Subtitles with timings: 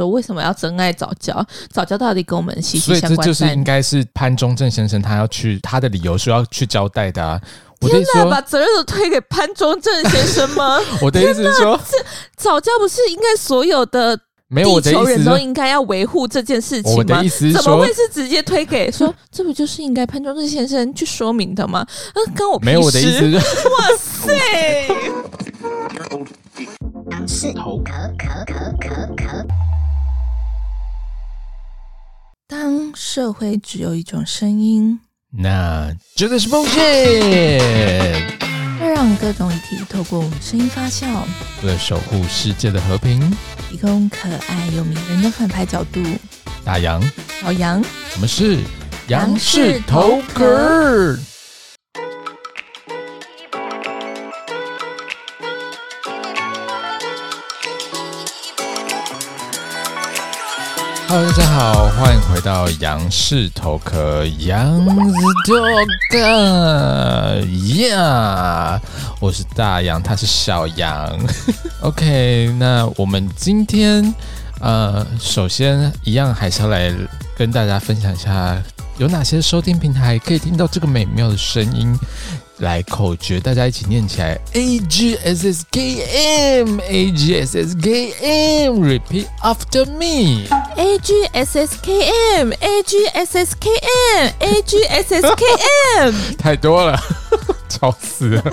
[0.00, 1.44] 说为什么要真爱早教？
[1.70, 3.00] 早教到底跟我们息息相关？
[3.00, 7.38] 所以这就是应该是潘忠正先生他要去他的理由说要去交代的啊。
[7.80, 10.78] 天哪，把责任都推给潘忠正先生吗？
[11.02, 11.78] 我的意思是说，
[12.36, 16.96] 早教不是应该所有的地球人都应该要维护这件事情吗？
[16.98, 21.86] 我的意思是，怎么会是直接推给说这不就是应该潘忠正先生去说明的吗？
[22.14, 23.36] 嗯，跟我没有我的意思是。
[23.36, 23.40] 哇
[23.98, 24.88] 塞！
[27.26, 29.46] 是头壳壳壳壳壳。
[32.50, 34.98] 当社会只有一种声音。
[35.30, 36.80] 那绝对是风险，
[38.80, 41.06] 会 让各种议题透过我们声音发酵，
[41.62, 43.20] 为了守护世界的和平，
[43.70, 46.02] 提供可爱又迷人的反派角度。
[46.64, 47.00] 大羊，
[47.40, 47.80] 小杨，
[48.16, 48.58] 我们是
[49.06, 51.16] 杨氏头壳。
[61.10, 65.10] Hello，大家好，欢迎回到杨氏头壳，杨氏
[65.44, 65.58] 头
[66.12, 67.40] 壳
[67.88, 68.80] 呀！
[69.18, 71.18] 我是大杨，他是小杨。
[71.82, 74.14] OK，那我们今天
[74.60, 76.94] 呃，首先一样还是要来
[77.36, 78.56] 跟大家分享一下，
[78.96, 81.92] 有哪些收听平台可以听到这个美妙的声音。
[82.60, 88.12] 来口诀，大家一起念起来：A G S S K M，A G S S K
[88.66, 90.46] M，Repeat after me。
[90.76, 93.70] A G S S K M，A G S S K
[94.18, 95.44] M，A G S S K
[96.00, 96.14] M。
[96.36, 96.98] 太多了，
[97.68, 98.44] 吵死了。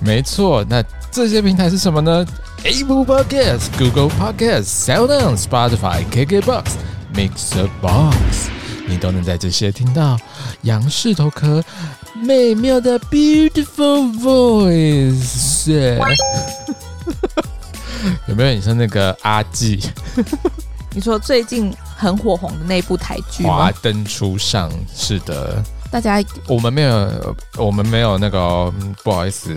[0.00, 2.26] 没错，那这些平台是什么呢
[2.64, 6.64] ？Apple Podcasts、Google Podcasts、SoundOn、Spotify、KKBox、
[7.14, 8.48] Mixer Box，
[8.86, 10.18] 你都能在这些听到
[10.62, 11.62] 杨氏头壳。
[12.14, 15.70] 美妙的 beautiful voice，
[18.26, 19.80] 有没有你像那个阿季？
[20.92, 23.50] 你说最近很火红的那部台剧吗？
[23.50, 25.62] 华灯初上，是的。
[25.90, 28.72] 大家，我们没有，我们没有那个、哦，
[29.04, 29.54] 不好意思，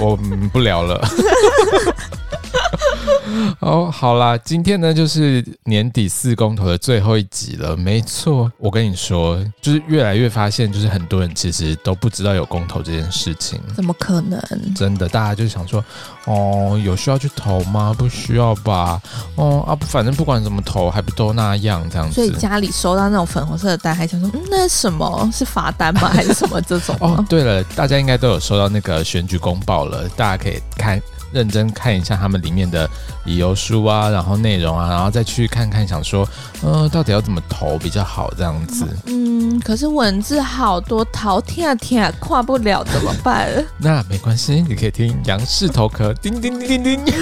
[0.00, 1.00] 我们我们不聊了。
[3.60, 7.76] 哦，好啦，今天呢就是年底四公投的最后一集了。
[7.76, 13.60] 没错，我跟你说，就是越来越发现，就是很多人其实都不知道有公投这件事情。
[13.74, 14.40] 怎么可能？
[14.74, 15.84] 真的，大家就想说，
[16.24, 17.94] 哦，有需要去投吗？
[17.96, 19.00] 不需要吧？
[19.36, 22.14] 哦啊，反正不管怎么投，还不都那样这样子。
[22.14, 25.30] 所以家里收到那种粉红色的单，还想说，嗯，那什么？
[25.32, 26.08] 是罚单吗？
[26.12, 26.96] 还是什么这种？
[27.00, 31.00] 哦，对了，大家应该都有收到那个选举公报了，大家可以看。
[31.32, 32.88] 认真看一下他们里面的
[33.24, 36.28] 理由书啊，然后内容啊，然后再去看看，想说，
[36.62, 38.86] 呃，到底要怎么投比较好这样子。
[39.06, 43.48] 嗯，可是文字好多，头天天跨不了怎么办？
[43.78, 47.14] 那没关系，你可以听杨氏头壳，叮叮叮叮叮。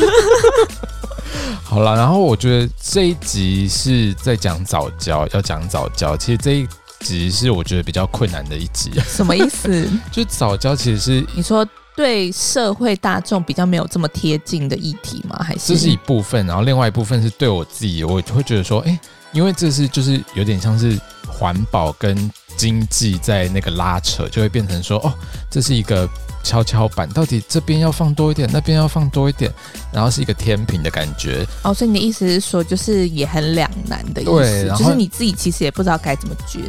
[1.62, 6.16] 好了，然后我觉得这一集是在讲早教，要讲早教。
[6.16, 6.69] 其实这一
[7.00, 8.90] 集是我觉得比较困难的一集。
[9.06, 9.86] 什么意思？
[10.10, 11.66] 就早教其实是你说。
[11.98, 15.36] 对社会大众比较没有这么贴近的议题吗？
[15.42, 18.97] 还是这是一部分，然后另外一部分是对我自己，我会觉得说，哎，
[19.32, 25.12] 因为这是就是有点像是环保跟经济在那个拉扯，就会变成说，哦，
[25.50, 26.08] 这是一个
[26.44, 29.53] 跷跷板，到底这边要放多一点，那边要放多一点，
[29.92, 31.44] 然后是一个天平的感觉。
[31.64, 36.60] 哦，所以你的意思是说，就是也很两难的意思，就是你自己其实也不知道该怎么抉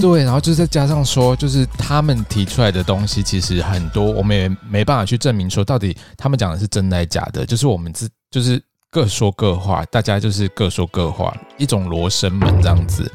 [0.00, 13.10] 对，然后就是再加上说，就是他们提出来的东西，其实很多我们也没办法去证明说到底他们讲的是真的还是假的，就是我们自就是各说各话，大家就是各说各话，一种罗生门这样子，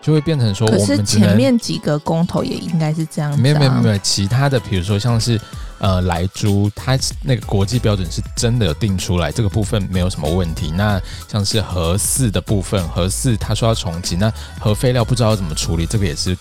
[0.00, 5.40] 就会变成说，我们前面几个公投也应该是这样子，啊，没有没有没有，其他的比如说像是。
[5.82, 6.94] 呃，莱猪它
[7.24, 10.70] 那个国际标准是真的有定出来，这个部分没有什么问题。
[10.76, 16.36] 那像是核四的部分，核四他说要重启，那核废料不知道要怎么处理，这个也是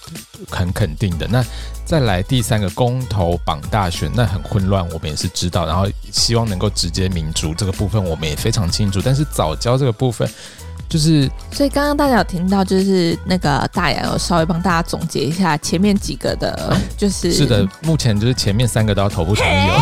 [0.50, 1.26] 很肯定的。
[1.30, 1.42] 那
[1.86, 5.66] 再来第三个公投榜大选，那很混乱，我们也是知道。
[5.66, 9.02] 然后希望能够直接民主，这个部分我们也非常清楚。
[9.02, 10.30] 但是早教这个部分。
[10.90, 19.80] 就是，所以刚刚大家有听到，就是那个大杨有稍微帮大家总结一下前面几个的，就是是的，目前就是前面三个都要投不同意哦，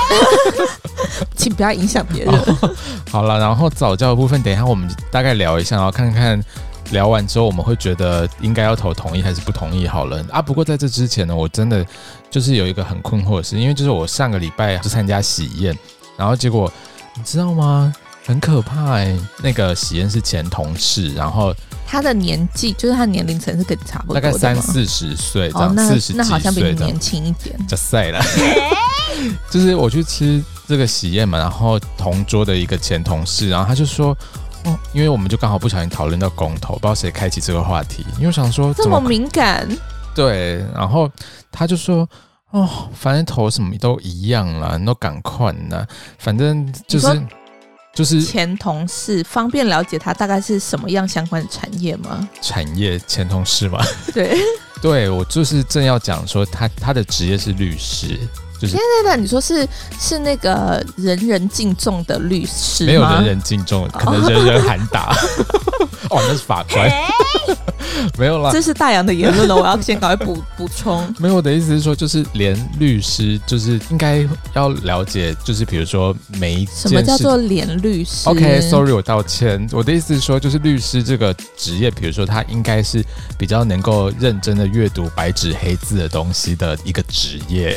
[1.37, 2.33] 请不要影响别人。
[2.33, 2.75] 哦、
[3.09, 6.43] 好了，然后早教的部分，等一下我们大概聊一下，然后看看
[6.91, 10.41] 聊完之后我们会觉得应该要投同意还是不同意好了啊。
[10.41, 11.85] 不过在这之前呢，我真的
[12.29, 15.77] 就是有一个很困惑的事，因为就是我上个礼拜去参加喜宴，
[16.17, 16.69] 然后结果
[17.15, 17.93] 你知道吗？
[18.27, 28.19] 很可怕哎、欸，那个喜宴是前同事，然后他的年纪就是他年龄层是跟你差不多，大概三四十岁这样，四十几岁那好像比你年轻一点，就晒了。
[29.49, 34.09] 就是我去吃这个喜宴嘛，然后同桌的一个前同事，然后他就说
[34.65, 39.65] ：“哦，因为我们就刚好不小心讨论到公投，不知道谁开启这个话题，因为我想说这么敏感，
[40.13, 41.09] 对，然后
[41.49, 42.07] 他就说
[42.51, 45.87] 哦，反正投什么都一样啦，你都赶快呢，
[46.19, 47.07] 反正就是
[47.97, 52.29] 就是前同事，方便了解他大概是什么样相关的产业吗？
[52.43, 53.83] 产业前同事吗？
[54.13, 54.37] 对，
[54.79, 58.19] 对我就是正要讲说他他的职业是律师。
[58.59, 59.67] 就是，现在的你说是
[59.99, 62.85] 是那个人人敬重的律师？
[62.85, 65.11] 没有人人敬重，可能人人喊打。
[65.11, 66.89] 哦，那是法官。
[68.17, 71.01] 没有啦，这是大洋的言论了，我要先赶快补补充。
[71.17, 76.65] 没有，我的意思是说，就是连律师，就是应该要了解，就是比如说每一。
[76.67, 79.67] 什么叫做连律师？OK，Sorry，、okay, 我道歉。
[79.71, 83.03] 我的意思是说，就是律师这个职业，比如说他应该是
[83.37, 87.75] 比较能够认真的阅读白纸黑字的东西的一个职业。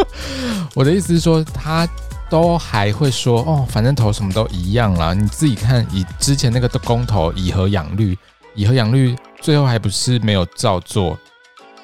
[0.74, 1.86] 我的意思是说，他
[2.32, 5.12] 都还会说哦，反正投什么都一样啦。
[5.12, 8.16] 你自己看，以之前那个的公投，以和养绿，
[8.54, 11.08] 以和养绿，最后还不是没有照做。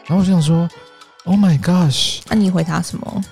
[0.06, 0.66] 然后我就想说
[1.24, 2.20] ，Oh my gosh！
[2.30, 3.22] 那、啊、你回答什么？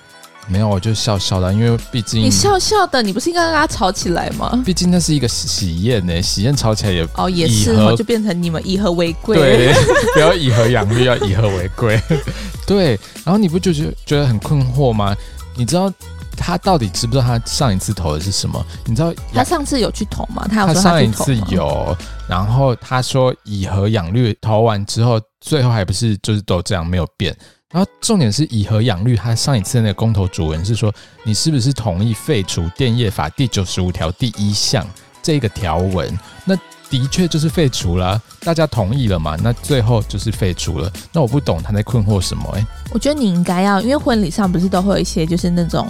[0.47, 4.61] 没有，我就笑笑的，因为毕竟你笑笑的，你不是应该跟他吵起来吗？
[4.63, 9.39] 毕竟那是一个喜宴呢，喜宴吵起来也哦，也是哦，就变成你们以和为贵。
[9.39, 9.73] 对，
[10.13, 11.99] 不要以和养绿，要以和为贵。
[12.67, 12.89] 对，
[13.23, 15.17] 然后你不就觉觉得很困惑吗？
[15.55, 15.91] 你知道
[16.37, 18.63] 他到底知不知道他上一次投的是什么？
[18.85, 20.47] 你知道他上次有去投吗？
[20.49, 21.97] 他有他，他上一次有，
[22.29, 27.35] 然后他说以和养绿投完之后，最后还不是就是都这样没有变。
[27.69, 30.93] 然后重点是以和养绿，他上一次那个公投主文是说，
[31.25, 34.87] 你是不是同意废除电业法第九十五条第一项
[35.21, 36.17] 这个条文？
[36.45, 36.57] 那
[36.89, 39.35] 的确就是废除了，大家同意了嘛？
[39.41, 40.91] 那最后就是废除了。
[41.11, 42.49] 那我不懂他在困惑什么？
[42.53, 45.87] 诶，我觉得你应该要，因为婚礼上不是都会有一些就是那种。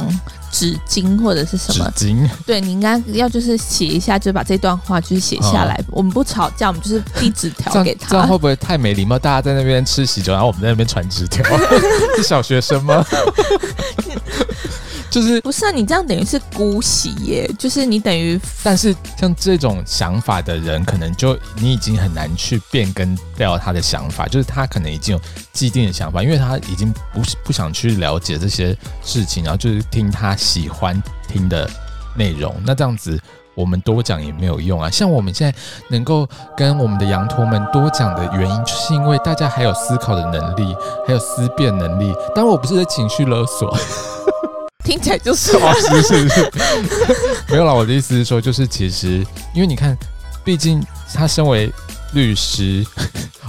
[0.50, 1.92] 纸巾或者是什么？
[1.94, 2.28] 纸巾。
[2.46, 5.80] 对，你应该要就是写一下，就把这段话就是写下来。
[5.92, 8.10] 我们不吵架，我们就是递纸条 给他。
[8.10, 9.20] 这样会不会太没礼貌？
[9.20, 11.44] 大家在那边吃喜酒，然后我们在那边传纸条，
[12.16, 13.06] 是小学生吗？
[15.10, 15.72] 就是不是啊？
[15.72, 18.40] 你这样等于是姑息耶，就是你等于。
[18.64, 25.22] 但是像这种想法的人，可能就你已经很难去变更掉他的想法，就是他可能已经有
[25.54, 31.70] 既定的想法，因为他已经不不想去了解这些事情，然后就是听他喜欢听的
[32.16, 32.54] 内容。
[32.66, 33.20] 那这样子，
[33.56, 34.90] 我们多讲也没有用啊。
[34.90, 35.58] 像我们现在
[35.88, 40.76] 能够跟我们的羊驼们多讲的原因，就是因为大家还有思考的能力，
[41.08, 42.14] 还有思辨能力。
[42.36, 43.76] 当然，我不是在情绪勒索。
[44.88, 46.52] 听起来就是哦，是是是，
[47.52, 47.74] 没有啦。
[47.74, 49.18] 我的意思是说，就是其实，
[49.54, 49.98] 因为你看，
[50.46, 50.82] 毕竟
[51.14, 51.70] 他身为
[52.14, 52.86] 律师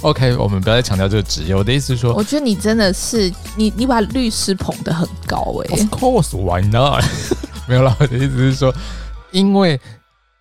[0.00, 1.54] ，OK，我们不要再强调这个职业。
[1.54, 5.82] 我的意思是说，我觉得你真的是你，你把律师捧得很高哎、欸。
[5.84, 7.04] Of course, why not？
[7.68, 7.96] 没有啦。
[8.00, 8.74] 我的意思是说，
[9.30, 9.80] 因为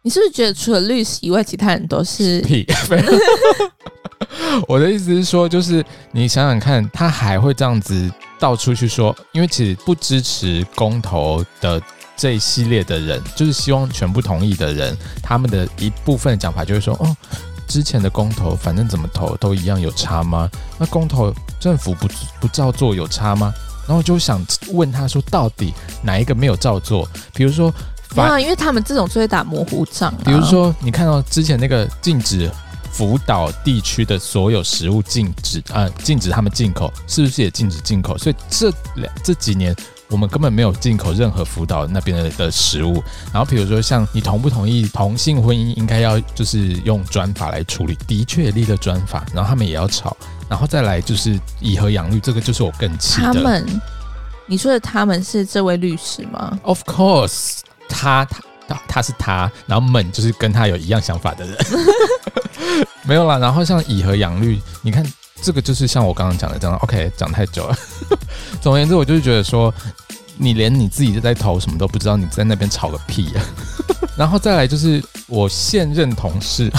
[0.02, 2.66] 你是不是觉得除了律师以外，其他人都是 屁？
[4.68, 8.12] 我的意思是说，就是你想想看，他还会这样子。
[8.40, 11.82] 到处去说，因为其实不支持公投的
[12.16, 17.16] 这一系列的人，就是希望全部同意的人，他们的一部分讲法就是说，哦，
[17.68, 20.50] 之前的公投反正怎么投都一样，有差吗？
[20.78, 22.08] 那公投政府不
[22.40, 23.54] 不照做有差吗？
[23.88, 27.08] 然后就想问他说，到底哪一个没有照做？
[27.34, 27.74] 比如说，
[28.16, 30.14] 啊，因为他们这种就会打模糊仗。
[30.26, 32.52] 比如说，你看到之前那个禁止。
[32.98, 38.18] 福岛地区的所有食物禁止啊、呃，禁止他们进口，是不是也禁止进口？
[38.18, 39.76] 所以这两这几年，
[40.08, 43.04] 我们根本没有进口任何福岛那边的的食物。
[43.32, 50.18] 然后，比如说像你同不同意同性婚姻，应该要就是用专法来处理，的确立了专法，然后他们也要吵。
[50.50, 53.32] 然后再来就是以和养绿，这个就是我更气的。
[53.32, 53.64] 他们，
[54.48, 58.40] 你说的他们是这位律师吗？Of course，他他。
[58.88, 61.58] 他是他，然后们就是跟他有一样想法的人，
[63.06, 63.38] 没有啦。
[63.38, 65.06] 然后像乙和养绿，你看
[65.42, 67.78] 这个就是像我刚刚讲的这样，OK，讲太久了。
[68.60, 69.74] 总而言之，我就是觉得说，
[70.36, 73.46] 你连你自己在投什么都不知道，你在那边吵个屁啊！
[74.18, 76.72] 然后再来就是我现任同事，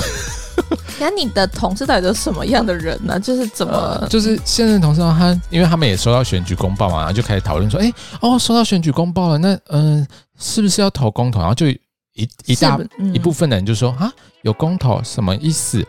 [0.98, 3.18] 那你的同事到底是什么样的人呢？
[3.20, 10.00] 就是怎么，呃、就是现任同事他，因为他们也收到选举公报嘛，然后就开始讨论说，哎，哦，收到选举公报了，那嗯。
[10.00, 10.06] 呃
[10.38, 11.40] 是不是要投公投？
[11.40, 15.86] 然后就一一大、嗯、一部分的人就说啊，有公投什么意思？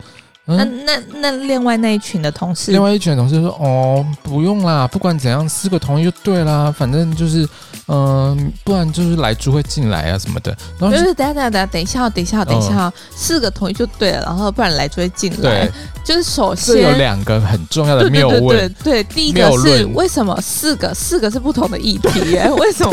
[0.57, 7.43] 那那那另外那一群的同事，另外一群的同事说：“哦，不用啦，不管怎样，四个同意就对啦，反正就是，
[7.87, 15.67] 嗯、呃，不然就是来猪会进来啊什么的。”然后就是等下等下等下等一下等一下等一下，四个同意就对了，然后不然来猪会进来。
[15.67, 15.71] 对，
[16.03, 22.49] 就是首先有两个很重要的谬论，对对，对，对，对，第一个是为什么四个四个是不同的议题耶？
[22.57, 22.91] 为什么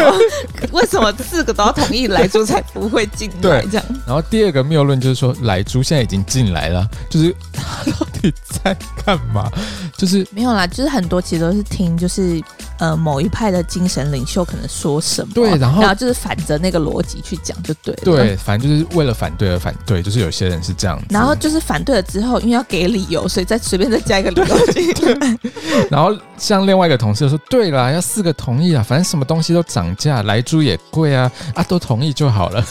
[0.72, 3.62] 为什么四个都要同意来猪才不会进来？
[3.70, 3.86] 这样。
[4.06, 7.34] 然后第二个谬论就是说，来猪现在已经进来了，就是。
[7.52, 8.32] 他到底
[8.64, 9.50] 在干嘛？
[9.96, 12.42] 就是没有啦，就是很多其实都是听，就是
[12.78, 18.00] 呃某一派的精神领袖可能说什么，对，然后然后就是反着那个逻辑去讲就对了。
[18.04, 21.06] 对，反正就是为了反对而反对，就是有些人是这样子。
[21.10, 25.18] 然后就是反对了之后，因为要给理由，所以再随便再加一个理由进去。
[25.90, 32.64] 然后像另外一个同事说：“对啦，要四个同意啊，反正什么东西都涨价，来猪也贵啊，啊都同意就好了。”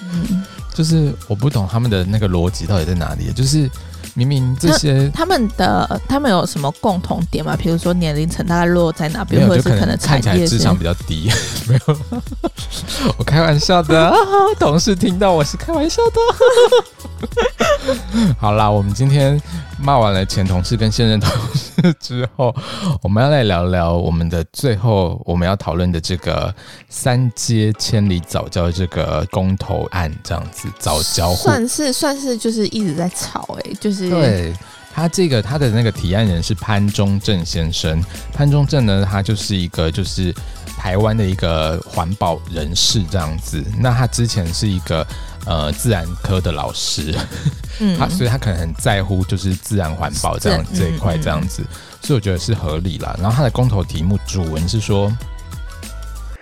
[0.00, 0.44] 嗯。
[0.74, 3.70] 就是我不懂他们的那个逻辑到底在哪里，就是
[4.14, 7.56] 明明这些他们的他们有什么共同点吗？
[7.56, 11.30] 比如说年龄层大概落在哪边，或者是可能看起来智商比较低？
[11.66, 11.96] 没有，
[13.16, 14.12] 我开玩笑的，
[14.60, 17.94] 同事听到我是开玩笑的。
[18.38, 19.40] 好啦，我们今天。
[19.84, 22.54] 骂完了前同事跟现任同事之后，
[23.02, 26.52] 我们要来聊聊我们的最后我们要讨论的这个
[26.88, 34.54] 三阶千里早教这个公投案，这样子早教算是算是就是一直在吵哎、欸，就是对
[34.90, 40.34] 他这个他的那个提案人是潘忠正先生，潘忠正呢，他就是一个就是
[40.78, 45.06] 台湾的一个环保人士这样子，那他之前是一个。
[45.46, 47.14] 呃，自然科的老师，
[47.80, 51.62] 嗯，他所以他可能很在乎就是自然环保这样这一块这样子，
[52.00, 53.14] 所以我觉得是合理啦。
[53.20, 55.12] 然后他的公投题目主文是说：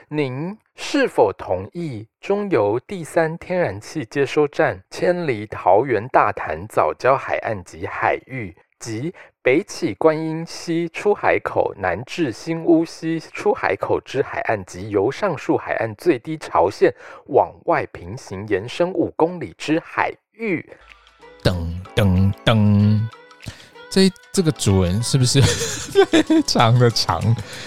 [0.08, 8.56] 您是否同意中油第三天然气接收站迁离桃园大潭早礁海岸及海域？
[8.82, 16.92] 即北起观音溪出海口，南至新乌溪出海口之海岸，及由上述海岸最低潮线
[17.26, 20.68] 往外平行延伸五公里之海域。
[21.44, 21.54] 噔
[21.94, 23.00] 噔噔，
[23.88, 25.40] 这这个主人是不是
[26.10, 27.20] 非常的长？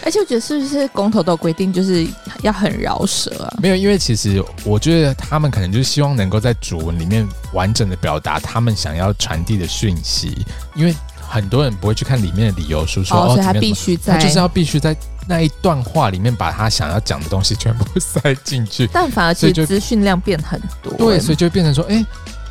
[0.04, 2.08] 而且我觉得是不是公投的规定就是
[2.42, 3.58] 要很饶舌啊？
[3.62, 10.96] 没有，因为其实我觉得他们可能就是希望能够在主文里面完整的表达他们想要传递的讯息，因为。
[11.28, 14.96] 很多人不会去看里面的理由书，说哦，所以他必须在，他就是要必须在
[15.28, 18.88] 那一段话里面把他想要讲的东西全部塞进去。
[18.94, 22.06] 但反而其实资讯量变很多，对，所以就变成说，哎、欸，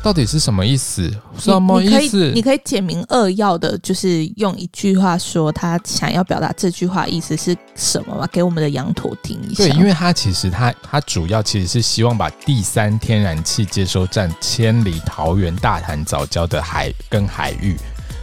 [0.05, 1.11] 到底是什么意思？
[1.35, 2.31] 什么意思？
[2.35, 8.29] 你可以简明扼要的，就是用一句话说他想要表达这句话意思是什么吗？
[8.31, 9.63] 给我们的羊驼听一下。
[9.63, 17.75] 对，因为他其实他他主要其实是希望把第三天然气接收站迁离桃园大潭早礁的海跟海域。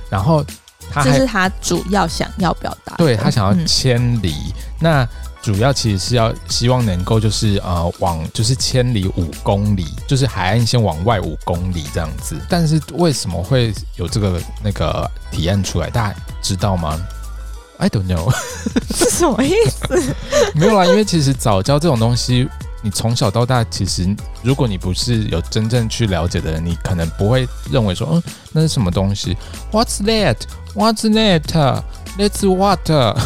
[0.09, 0.45] 然后
[0.89, 4.55] 他，这是他主要想要表达，对他想要迁离、嗯。
[4.79, 5.09] 那
[5.43, 12.41] 主要其实是要希望能够就是呃往就是千里五公里，就是海岸线往外五公里这样子。
[12.49, 15.91] 但是为什么会有这个那个体验出来？
[15.91, 16.97] 大家知道吗
[17.79, 18.33] ？I don't know，
[18.95, 20.15] 是什么意思？
[20.55, 22.49] 没有啦，因为其实早教这种东西。
[22.85, 29.37] 你从小到大，其实如果你不是有真正去了解的人，你可能不会认为说，嗯，那是什么东西
[29.71, 30.35] ？What's that?
[30.75, 31.83] What's that?
[32.19, 33.17] That's water。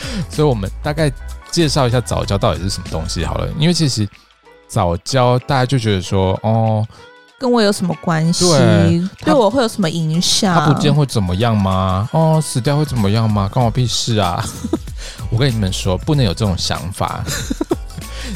[0.30, 1.10] 所以，我们大概
[1.50, 3.48] 介绍一下早教到底是什么东西好了。
[3.58, 4.08] 因为其实
[4.68, 6.86] 早教大家就觉得说，哦，
[7.38, 8.48] 跟我有什么关系？
[8.48, 10.54] 对，对我会有什么影响？
[10.54, 12.08] 他不见会怎么样吗？
[12.12, 13.48] 哦，死掉会怎么样吗？
[13.52, 14.44] 关我屁事啊！
[15.30, 17.24] 我跟你们说，不能有这种想法。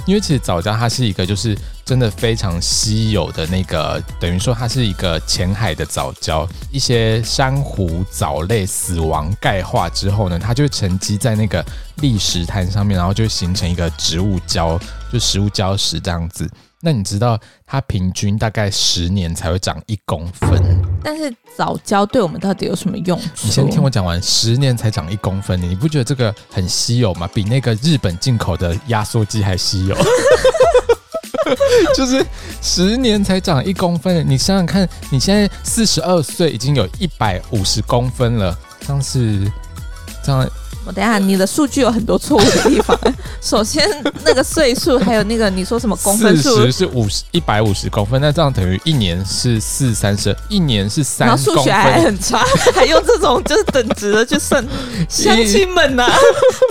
[0.06, 11.64] 因为其实藻礁它是一个，就是真的非常稀有的那个，等于说它是一个浅海的藻礁，一些珊瑚藻类死亡钙化之后呢，它就沉积在那个
[11.98, 14.80] 砾石滩上面，然后就形成一个植物礁，
[15.12, 16.48] 就食物礁石这样子。
[16.82, 20.82] 那你知道它平均大概十年才会长一公分？
[21.04, 23.46] 但是早教对我们到底有什么用处？
[23.46, 27.28] 你先听我讲完，十年才长一公分，你不觉得这个很稀有吗？
[27.34, 29.96] 比那个日本进口的压缩机还稀有？
[31.94, 32.24] 就是
[32.62, 39.50] 十年才长一公分，你想想看，你现在四十二岁，已经有一百五十公分了，这样是
[40.22, 40.48] 这样。
[40.86, 42.98] 我等一下，你的数据有很多错误的地方。
[43.40, 43.86] 首先，
[44.24, 46.42] 那个岁数，还有那个你说什么公分数？
[46.42, 51.28] 四十是五十一百五十公分，那这样等于一年是四三十，一年是三。
[51.28, 52.44] 然后数学还很差，
[52.74, 54.64] 还用这种就是等值的去算。
[55.08, 56.12] 乡亲们呐、啊，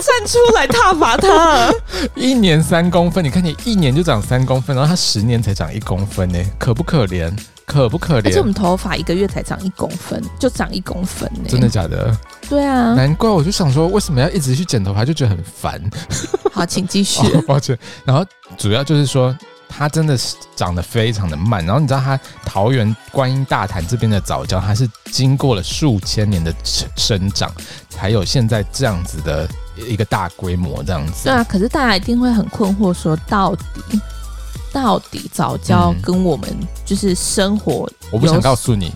[0.02, 1.72] 站出来挞伐他！
[2.14, 7.32] 一年三公分，你看你一年就长三公分，然后他十年才长一公分呢，可不可怜？
[7.70, 8.26] 可不可怜？
[8.26, 11.48] 而且我们头发一个月才长一公分，就长一公分呢、欸。
[11.50, 12.16] 真的假的？
[12.48, 15.80] 对啊，难怪我就想说，为什么要一直去剪头发，就觉得很烦。
[16.52, 17.44] 好，请继续、 哦。
[17.46, 17.78] 抱歉。
[18.04, 18.24] 然后
[18.58, 19.36] 主要就是说，
[19.68, 21.64] 它真的是长得非常的慢。
[21.64, 26.52] 然后你知道，它桃园观音大潭这边的早教，它是经过了数千年的
[26.96, 27.48] 生长，
[27.88, 31.24] 才有现在这样子的一个大规模这样子。
[31.24, 34.00] 对啊，可是大家一定会很困惑，说到底。
[34.72, 36.48] 到底早教跟我们
[36.84, 38.92] 就是生活、嗯，我不想告诉你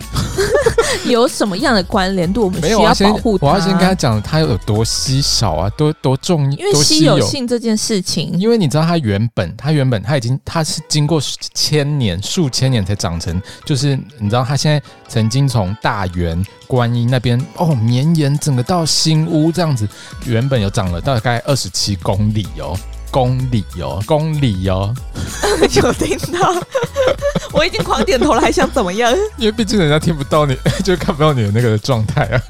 [1.05, 2.45] 有什么样的关联度？
[2.45, 3.47] 我们需要保护它。
[3.47, 8.33] 我要先跟他讲，它有多稀少啊，多多重，因为稀有性这件事情。
[8.39, 11.21] 因为你知道，它原本，它原本，它已经，它是经过
[11.53, 13.41] 千年、数千年才长成。
[13.65, 19.87] 就是你知道，它现在曾经从大园观音那边哦，绵延整个到新屋这样子，
[20.25, 22.77] 原本有长了大概二十七公里哦。
[23.15, 24.93] 公里哦，公里哦，
[25.73, 26.53] 有听到？
[27.53, 29.09] 我已经狂点头了，还想怎么样？
[29.37, 30.53] 因为毕竟人家听不到你，
[30.83, 32.41] 就看不到你的那个状态啊。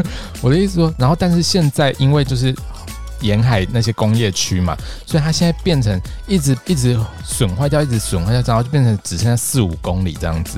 [0.41, 2.51] 我的意思说，然后但是现在因为就是
[3.21, 10.57] 沿海那些工业区嘛，所以它现在变成一直一直损坏掉，一直损坏掉，然后就变成只剩下四五公里这样子，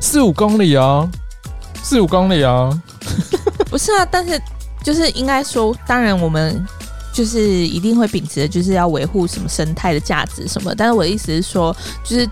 [0.00, 1.10] 四五公里哦，
[1.82, 2.80] 四五公里哦。
[3.68, 4.40] 不是啊，但是
[4.84, 6.64] 就是应该说，当然我们。
[7.12, 10.74] 就是一定会秉持的，就是要维护什么生态的价值什么。
[10.74, 12.28] 但是我的意思是说，就是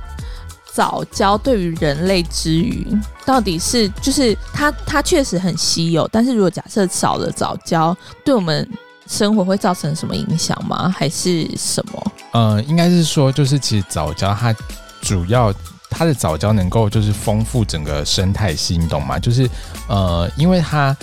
[0.73, 2.87] 藻礁对于人类之余，
[3.27, 6.09] 到底是就是它它确实很稀有。
[6.09, 7.95] 但是如果假设少了藻礁，
[8.25, 8.67] 对我们
[9.07, 10.89] 生活会造成什么影响吗？
[10.97, 12.13] 还是什么？
[12.33, 14.55] 呃，应该是说，就是其实藻礁它
[15.03, 15.53] 主要
[15.91, 19.19] 它的藻礁能够就是丰富整个生态系，你懂吗？
[19.19, 19.49] 就是
[19.89, 20.97] 呃，因为它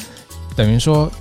[0.56, 1.12] 等于说。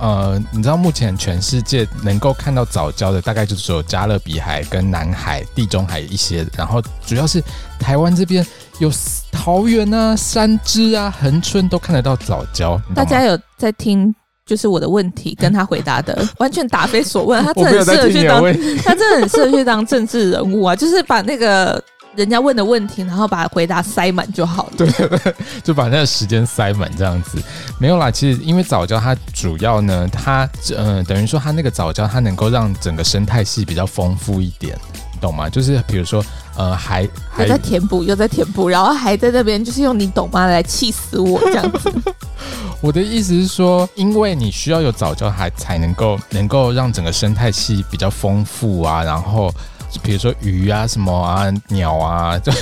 [0.00, 7.42] 呃，你知道目前全世界能够看到藻礁的，大概就只有加勒比海跟南海、地中海一些，然后主要是
[7.78, 8.44] 台湾这边
[8.78, 8.90] 有
[9.30, 12.80] 桃园啊、三芝啊、恒春都看得到藻礁。
[12.94, 14.14] 大家有在听，
[14.46, 17.44] 就是我的问题跟他回答的，完全答非所问。
[17.44, 18.42] 他真的很适合去当，
[18.82, 21.82] 他真的很适合去当政治人物啊，就是把那个。
[22.16, 24.72] 人家问的问题，然后把回答塞满就好了。
[24.76, 24.88] 对
[25.62, 27.38] 就把那个时间塞满这样子。
[27.78, 34.76] 没有啦，其实因为早教它主要呢，它呃等于说它那个早教它能够让整个生态系比较丰富一点，
[35.20, 35.48] 懂吗？
[35.48, 36.22] 就是比如说
[36.56, 41.92] 呃还还在填补，又在填补，然后还在那边就是用你懂吗来气死我这样子。
[42.82, 49.54] 我的意思是说，因为你需要有早教，还才能够能够让整个生态系比较丰富啊，然后。
[50.02, 52.52] 比如说鱼啊，什么啊，鸟啊，就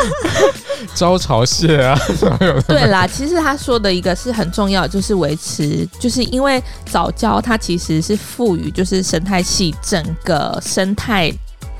[0.94, 1.98] 招潮蟹啊，
[2.66, 11.32] 对啦，其实他说的一个是很重要，就是维持，就是因为藻礁它其实是赋予，就是生态系整个生态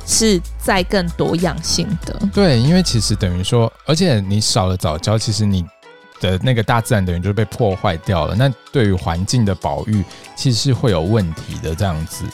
[0.07, 2.21] 是在更多样性的。
[2.33, 5.65] 对，因为其实等于说，而且你少了藻礁，其实你
[6.21, 8.35] 的那个大自然等于就被破坏掉了。
[8.35, 12.25] 那对于环境的保育，其实是会有问题的，这样子。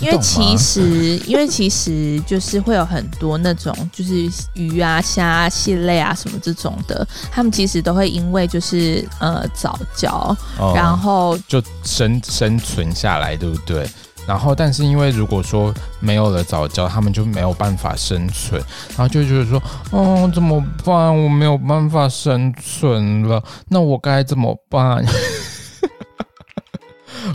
[0.00, 13.88] 因为其实，因为其实就是会有很多那种就是鱼啊、虾啊、蟹类啊什么这种的，他们其实都会因为就是呃早教，哦、然后就生生存下来，对不对？
[14.26, 18.60] 然后，但是因为如果说没有了早教，他们就没有办法生存，
[18.96, 21.16] 然后就觉得说，哦，怎么办？
[21.16, 25.04] 我没有办法生存了，那我该怎么办？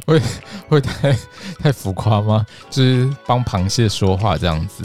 [0.06, 0.22] 会
[0.72, 1.16] 会太
[1.62, 2.46] 太浮夸吗？
[2.70, 4.84] 就是帮螃蟹说话这样子，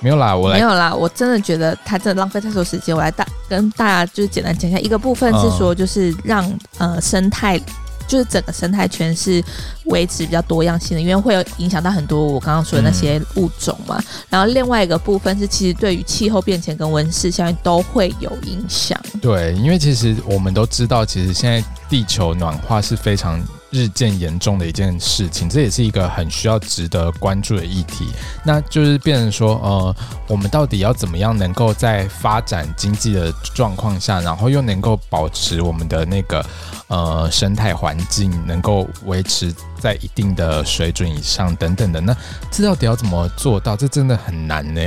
[0.00, 2.96] 没有啦，我来没有啦，我真的觉得他真的浪费太多时间。
[2.96, 6.44] 我来大跟大家就是简单讲一下，一个部分是说，就是让、
[6.78, 7.60] 嗯、呃生态。
[8.08, 9.42] 就是整个生态圈是
[9.86, 13.96] 维持比较多样性的，因为会有影响到很多我刚刚说的那些物种嘛。
[13.98, 18.96] 嗯、然后另外一个部分是，其实对于气候变迁跟温室效应都会有影响。
[19.20, 28.06] 对，因为其实我们都知道，其实现在地球暖化是非常日渐严重的一件事情，这也是一个很需要值得关注的议题。
[28.44, 29.96] 那就是变成说，呃，
[30.28, 36.44] 我们到底要怎么样能够在发展经济的状况下，然后又能够保持我们的那个。
[36.88, 42.16] 呃，生态环境能够维持在一定的水准以上，等等的，那
[42.48, 43.76] 这到底要怎么做到？
[43.76, 44.80] 这真的很难呢。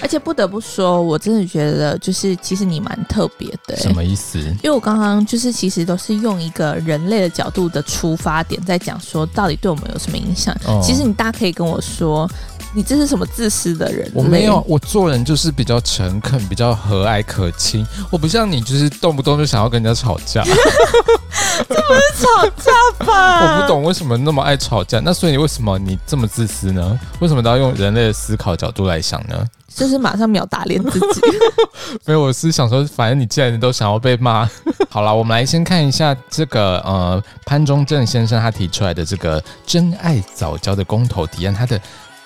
[0.00, 3.76] 而且不得不说，我真的觉得，就是其实你蛮特别的。
[3.76, 4.38] 什么意思？
[4.38, 10.54] 因为我刚刚就是其实都是用一个人类的角度的出发点，在讲说到底对我们有什么影响。
[10.66, 10.80] 哦。
[10.82, 12.28] 其实你大家可以跟我说。
[12.74, 14.10] 你这是什么自私的人？
[14.12, 17.86] 我没有，我做人就是比较诚恳，比较和蔼可亲。
[18.10, 20.44] 我不像你，就是动不动就想要跟人家吵架。
[21.66, 23.56] 这不是吵架吧？
[23.56, 25.00] 我不懂为什么那么爱吵架。
[25.00, 27.00] 那所以你为什么你这么自私呢？
[27.20, 29.42] 为什么都要用人类的思考角度来想呢？
[29.76, 31.20] 就是马上秒打脸自己。
[32.02, 34.48] 所以，我是想说，反正你既然都想要被骂，
[34.88, 41.80] 好了，我们来先看一下这个呃潘忠正先生他提出来的这个真爱早教的公投提案，他的。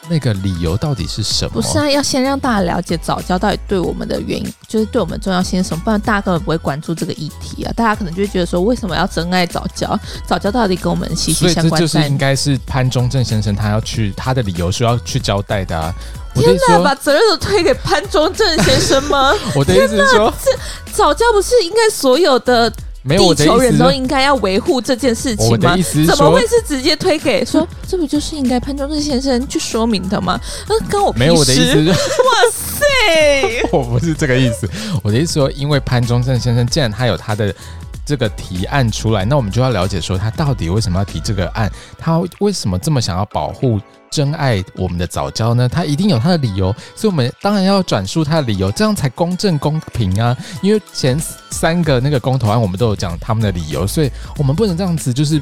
[0.08, 1.50] 那个理由到底是什么？
[1.52, 7.72] 不是啊，要先让大家了解早教到底对我们的原因，就是对我们重要性是什么，不然大家根本不会关注这个议题啊。
[7.76, 9.98] 大家可能就会觉得说，为什么要珍爱早教？
[10.26, 11.68] 早教到底跟我们息息相关？
[11.68, 15.94] 所以这就是应该是潘忠正先生他要去他的理由是要去交代的啊。
[16.34, 19.32] 天哪，把责任都推给潘忠正先生吗？
[19.54, 20.50] 我的意思是说，这
[20.92, 22.72] 早教不是应该所有的？
[23.10, 25.76] 没有，地球人都应该要维护这件事情吗？
[26.06, 30.40] 怎么会是直接推给说这不就是应该潘忠正先生去说明的吗？
[30.68, 31.84] 那跟我没有我的意思。
[31.90, 31.94] 哇
[32.52, 34.68] 塞， 我不是这个意思。
[35.02, 37.54] 我的意思说，因为潘忠正先生既然他有他的
[38.10, 43.80] 这个提案出来，那我们就要了解说他到底为什么要提这个案，他为什么这么想要保护。
[44.10, 45.68] 珍爱我们的早教呢？
[45.68, 50.36] 他一定有他的理由，所以我们当然要转述他的理由，这样才公正公平啊！
[50.62, 51.16] 因为前
[51.50, 55.40] 三个那个公投案，我们都有讲他们的理由，所以我们不能这样子就是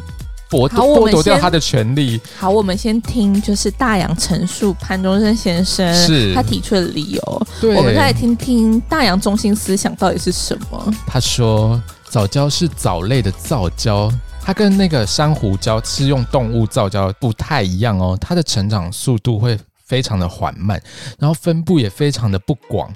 [0.50, 2.20] 剥剥夺掉他的权利。
[2.36, 10.94] 好，我们先听就是大洋陈述潘忠政先生是他提出的理由，对，我们再来听听大洋中心思想到底是什么。
[11.06, 14.12] 他说藻礁是藻类的造胶。
[14.40, 20.80] 它跟那个珊瑚礁是用动物造礁不太一样哦，它的成长速度会非常的缓慢，
[21.18, 22.90] 然后分布也非常的不广。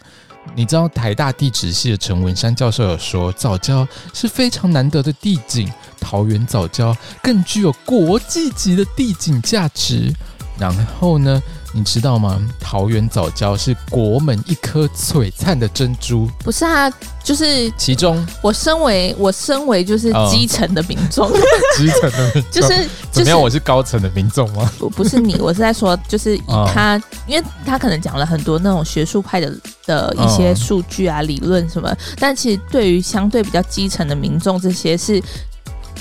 [0.55, 5.71] 你知道台大地质系的陈文山教授有说，藻礁是非常难得的地景，
[6.01, 10.13] 桃园藻礁更具有国际级的地景价值。
[10.59, 11.43] 然后呢？
[11.75, 12.39] 你知道吗？
[12.61, 16.29] 桃园早教是国门一颗璀璨的珍珠。
[16.45, 16.93] 不是啊，
[17.25, 21.39] 就是其中，我身为我身为就是基层的民众，哦、
[21.77, 23.41] 基层的民众 就是怎么样？
[23.41, 24.71] 我是高层的民众吗？
[24.79, 29.51] 不，不是你，我是在说，就是以他，哦、因为他可能讲了很多那种学术派的
[29.87, 35.23] 的一些数据啊、哦、理论什么，但其实对于相对比较基层的民众，这些是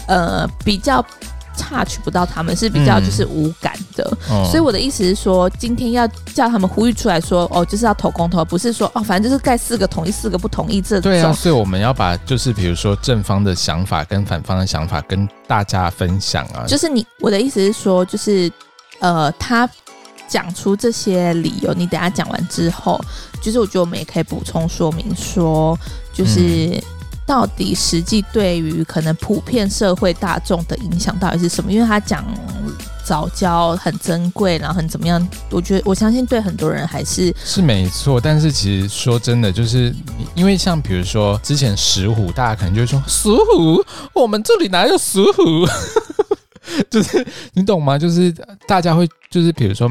[0.08, 1.06] 呃比较。
[1.56, 11.12] 差取不到他们是比较就是无感的，嗯哦、所以我的意思是说，今天要叫他们呼吁出来说，哦，就是要投公投，不是说哦，反正就是盖四个同意，四个不同意这种。
[11.12, 16.66] 对啊，所以我们要把就是比如说正方的想法跟反方的想法跟大家分享啊。
[16.68, 18.52] 就是你我的意思是说，就是
[19.00, 19.70] 呃，他
[20.28, 23.00] 讲出这些理由，你等下讲完之后，
[23.42, 25.78] 就是我觉得我们也可以补充说明说，
[26.14, 26.82] 就是。
[27.26, 31.72] 到底实际对于可能普遍社会大众的影响到底是什么？
[31.72, 32.26] 因为他讲
[33.06, 35.26] 早教很珍贵，然后很怎么样？
[35.50, 38.20] 我觉得我相信对很多人还是是没错。
[38.20, 39.94] 但是其实说真的，就是
[40.36, 45.68] 因为像比如说之前石虎，大家可能就会说石虎，我们这里哪有石虎？
[46.90, 47.98] 就是你懂吗？
[47.98, 48.34] 就是
[48.68, 49.90] 大家会就是比如说，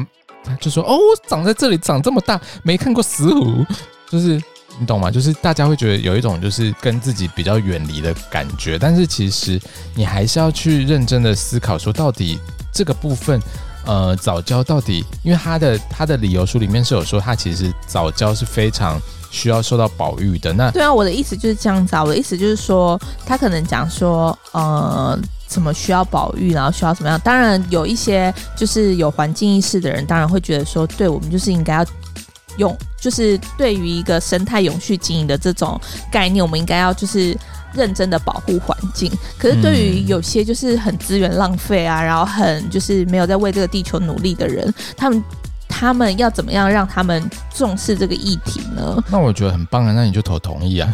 [0.59, 3.65] 就说哦，我长在这里长这么大，没看过石虎，
[4.09, 4.41] 就是。
[4.79, 5.11] 你懂吗？
[5.11, 9.61] 就是大家会觉得有一种就是跟自己比较远离的感觉，但是其实
[9.93, 12.39] 你还是要去认真的思考，说到底
[12.73, 13.39] 这个部分，
[13.85, 20.51] 呃，早教到底，因为他的他的理由书里面是有说，他其实早教是非常需要受到保育的。
[20.53, 27.19] 那对啊，我的意思就是这样子啊，我的意思就是说，他可能讲说，呃，什么需要保育，然后需要怎么样？
[27.19, 31.85] 当然有一些就是有环境意识的人，当然会觉得说，对我们就是应该要。
[32.57, 35.79] 用就是对于一个生态永续经营的这种
[36.11, 37.35] 概念，我们应该要就是
[37.73, 39.11] 认真的保护环境。
[39.37, 45.23] 可是对于有些就是很资源浪费啊，然后很就是没有在为这个地球努力的人，他们
[45.67, 49.01] 他们要怎么样让他们重视这个议题呢？
[49.09, 50.93] 那我觉得很棒啊，那你就投同意啊，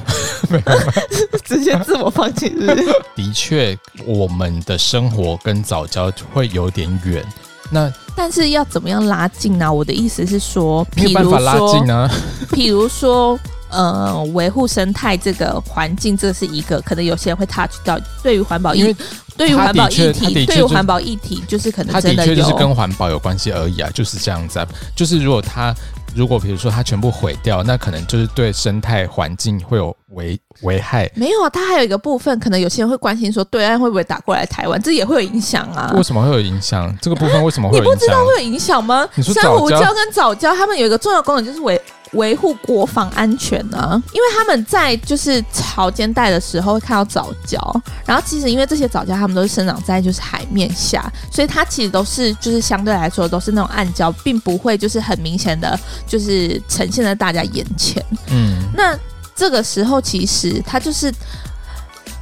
[1.43, 2.85] 直接自我放弃是不是？
[3.15, 7.25] 的确，我们的生活跟早教会有点远。
[7.71, 9.71] 那但是要怎么样拉近呢、啊？
[9.71, 12.09] 我的意思是说，没有办法拉近啊。
[12.51, 13.37] 譬如说，
[13.69, 17.99] 呃，维护生态这个环境，这是一个可能有些人会 touch 到。
[18.23, 18.95] 对于环保议，
[19.35, 24.67] 对于环保议题，对于环保议题，就是可能真的有，就是跟环保有关系而已啊，就是这样子啊。
[24.95, 25.75] 就是如果他
[26.15, 31.09] 如果比如说他全部毁掉，那可能就是对生态环境会有危危害？
[31.15, 34.81] 没有啊，它还有一个部分，可能有些人会关心说，对岸会不会打过来台湾？
[34.81, 35.93] 这也会有影响啊。
[35.95, 36.95] 为什么会有影响？
[37.01, 37.93] 这个部分为什么会有影响？
[37.93, 39.07] 你不知道会有影响吗？
[39.15, 41.79] 你说珊瑚礁跟藻礁，它们有一个重要功能，就是维
[42.13, 44.01] 维护国防安全呢、啊。
[44.13, 47.59] 因为他们在就是潮间带的时候会看到藻礁，
[48.05, 58.01] 然后其实因为这些藻礁，它们都是生长在就是海面下，所以它其实都是就是相对来说都是那种暗礁，并不会就是很明显的，就是呈现在大家眼前。
[58.31, 58.97] 嗯，那。
[59.37, 61.13] 这个时候，其实它就是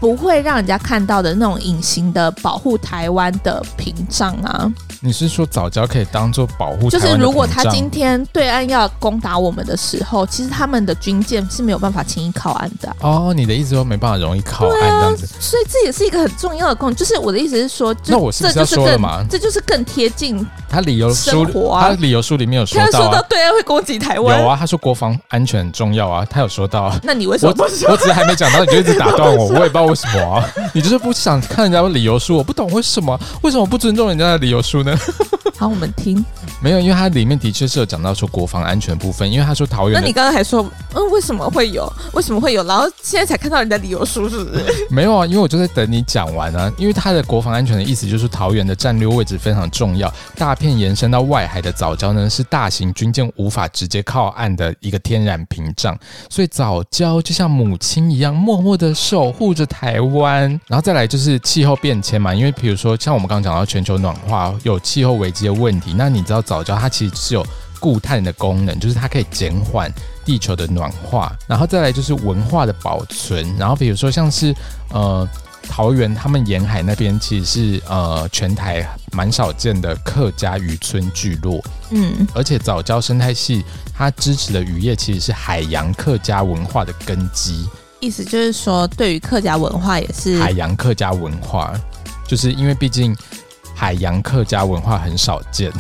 [0.02, 4.72] 不会让人家看到的那种隐形的保护台湾的屏障啊。
[5.06, 6.90] 你是说早教可以当做保护？
[6.90, 12.96] 就是如果他今天对岸要攻打我们的时候，其实他们的军舰是没有办法轻易靠岸的、啊。
[13.02, 16.96] 哦，你的意思说没办法容易靠岸这样子、啊，所以这也是一个很重要的功能。
[16.96, 19.24] 就是我的意思是说，那我是要说了嘛？
[19.30, 24.40] 这就是更贴近他理由书，他理由书里面有说到、啊，他说到对岸会攻击台湾。
[24.42, 26.92] 有啊，他说国防安全很重要啊，他有说到。
[27.04, 27.90] 那你为什么不说？
[27.90, 30.44] 我我只是还没讲到，你就一直打断我， 我也不知道为什么啊。
[30.74, 34.95] 你就是不想看人家的理由书，我不懂为什么，为什么不尊重人家的理由书呢？
[35.58, 36.24] 好，我们听。
[36.66, 40.02] 没有，因为它里面的确是有讲到说国防安全部分，因为他说桃园。
[40.02, 41.88] 那你刚刚还说，嗯，为什么会有？
[42.14, 42.64] 为什么会有？
[42.64, 44.66] 然后现在才看到人家理由书，是不是？
[44.90, 46.74] 没有啊，因为我就在等你讲完啊。
[46.78, 55.98] 因为它的国防安全的意思就是桃园的战略位置非常重要，大片延伸到外海的早礁呢，是大型军舰无法直接靠岸的一个天然屏障，
[56.30, 60.50] 所以早礁就像母亲一样，默默的守护着台湾。
[60.68, 65.46] 然后再来就是气候变迁嘛，因为比如说像我们刚刚讲到全球暖化有气候危机。
[65.46, 67.46] 的问题，那你知道藻礁它其实是有
[67.80, 69.92] 固碳的功能，就是它可以减缓
[70.24, 74.56] 地球的暖化，然后再来就是文化的保存，然后比如说像是
[74.90, 75.28] 呃
[75.68, 83.64] 桃园他们沿海那边其实是呃全台蛮少见的客家渔村聚落，嗯，而且藻礁生态系
[83.94, 87.68] 它支持的渔业其实是海洋客家文化的根基，
[88.00, 90.40] 意思就是说对于客家文化也是。
[90.40, 91.74] 海洋客家文化，
[92.28, 93.16] 就是因为毕竟。
[93.76, 95.72] 海洋客家文化很少见，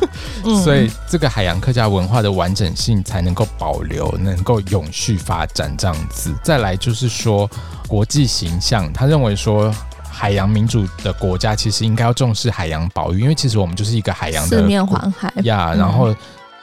[0.64, 6.34] 所以这个海洋客家文化的完整性才能够保留，能够永续发展这样子。
[6.42, 7.48] 再来就是说
[7.86, 9.72] 国际形象，他认为说
[10.10, 16.14] 海洋民主的国家其实应该要重视海洋保育，因为其实我们就是一个海洋的四面环海呀，然后。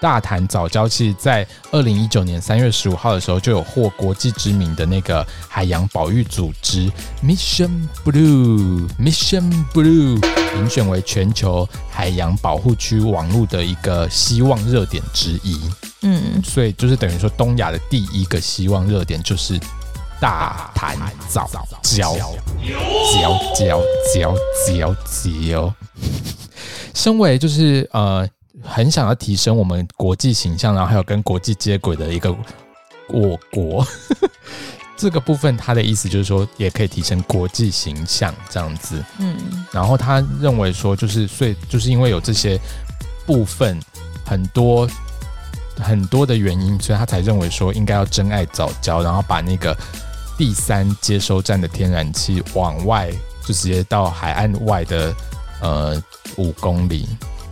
[0.02, 6.90] 大潭早礁其实在二零一九年三月十五号的时候就有获国际知名的那个海洋保育组织
[7.22, 10.20] Mission Blue Mission Blue
[10.54, 15.60] 评选为全球海洋保护区网络的一个希望热点之一。
[16.02, 19.60] 嗯，所以就是等于说东亚的第一个希望热点就是
[20.22, 21.50] 大潭早
[21.84, 23.84] 礁，礁礁
[24.16, 24.34] 礁
[24.66, 25.74] 礁礁。
[26.96, 28.26] 身为就是呃。
[28.64, 32.36] 很想要提升我们国际形象，然后还有跟国际接轨的一个
[33.08, 33.86] 我国，
[34.96, 39.04] 这个部分他的意思就是说，也可以提升国际形象这样子。
[39.18, 39.36] 嗯，
[39.72, 42.60] 然后他认为说，就是所以就是因为有这些
[43.26, 43.80] 部分
[44.26, 44.88] 很多
[45.78, 49.76] 很多的原因，所以他才认为说应该要珍爱早教，然后把那个
[50.38, 53.10] 第三接收站的天然气往外
[53.46, 55.16] 就直接到海岸外的
[55.62, 56.04] 呃
[56.38, 57.08] 五公里。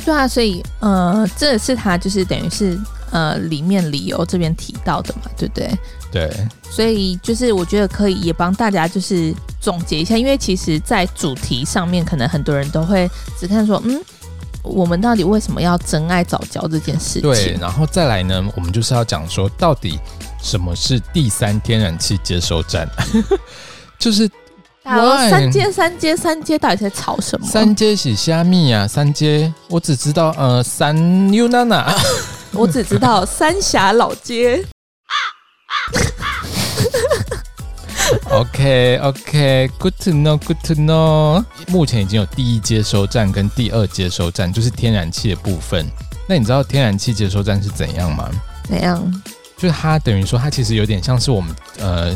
[0.08, 2.80] 对啊，所以呃，这是他就是等于是
[3.12, 5.70] 呃里面理由这边提到的嘛，对不对？
[6.10, 6.48] 对。
[6.72, 14.02] 所以就是我觉得可以也帮大家就是总结一下，因为其实，在主题上面，可能很多人都会只看说，嗯，
[14.63, 17.24] 我们到底为什么要珍爱早教这件事情？
[17.24, 20.00] 对，然后再来呢，我们就是要讲说，到底
[20.41, 22.88] 什么是第三天然气接收站？
[24.00, 24.32] 就是。
[25.30, 27.45] 三接三接三接到底在吵什么？
[27.45, 28.88] 三接是虾米呀？
[28.88, 30.95] 三接我只知道呃三
[31.34, 31.93] U 娜娜，
[32.54, 34.65] 我只知道三峡老街。
[38.32, 41.43] OK OK，Good to know，Good to know。
[41.67, 45.86] 目前已经有第一接收站跟第二接收站，就是天然气的部分。
[46.28, 48.30] 那你知道天然气接收站是怎样吗？
[48.69, 49.23] 怎样？
[49.58, 52.15] 就是它等于说，它其实有点像是我们呃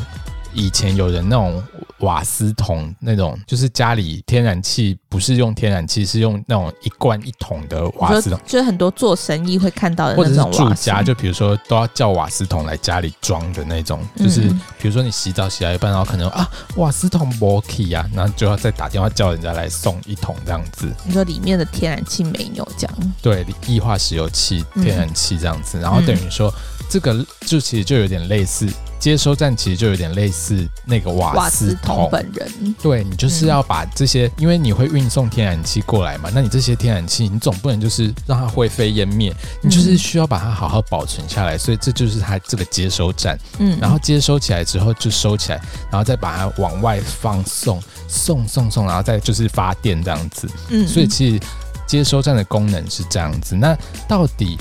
[0.54, 1.64] 以前有人那种。
[2.02, 8.40] 瓦斯桶那种，就是家里天然气不是用天然气，是用那种一罐一桶的瓦斯桶。
[8.44, 14.04] 就是很多做生意会看到的那种，或者是住家，就比如说都要叫瓦斯桶来家里装的那种。
[14.16, 14.42] 就是
[14.80, 20.92] 比如说你洗澡洗到一半，然后可能啊瓦斯桶没气啊，然后就要再打电话叫人家来送一桶这样子。
[21.06, 23.14] 你说里面的天然气没有这样？
[23.22, 26.52] 对，液化石油气、天然气这样子，然后等于说。
[26.92, 28.68] 这个就其实就有点类似。
[29.00, 32.08] 接收站其实就有点类似那个瓦斯桶。
[32.12, 51.40] 本人，对，你就是要把这些，嗯、因为你会运送天然气过来嘛，那你这些天然气，你总不能就是让它灰飞烟灭，你就是需要把它好好保存下来，所以这就是它这个接收站，嗯，然后接收起来之后就收起来，然后再把它往外放送，送送送，然后再就是发电这样子，嗯，所以其实
[51.88, 53.76] 接收站的功能是这样子，那
[54.08, 54.60] 到底？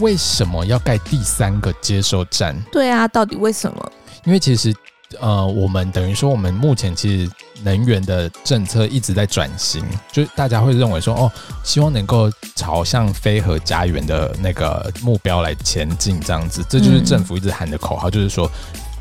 [0.00, 2.56] 为什么要盖第三个接收站？
[2.72, 3.92] 对啊，到底为什么？
[4.24, 4.74] 因为其实，
[5.20, 7.30] 呃，我们等于说，我们目前其实
[7.62, 11.32] 能源的政策一直在转型，就大家会认为说，哦，
[11.62, 18.50] 希望能够朝向非核家园的那个目标来前进，这样子，这就是政府一直喊的口号，嗯、就是说，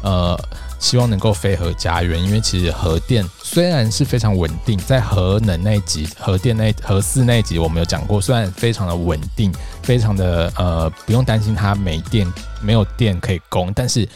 [0.01, 0.39] 呃。
[0.79, 12.25] 希望能够飞核家园，因为其实核电虽然是非常稳定，在核能那一集、核电那核四那一集，我们有讲过，虽然非常的稳定，非常的呃不用担心它没电、
[12.61, 14.07] 没有电可以供，但是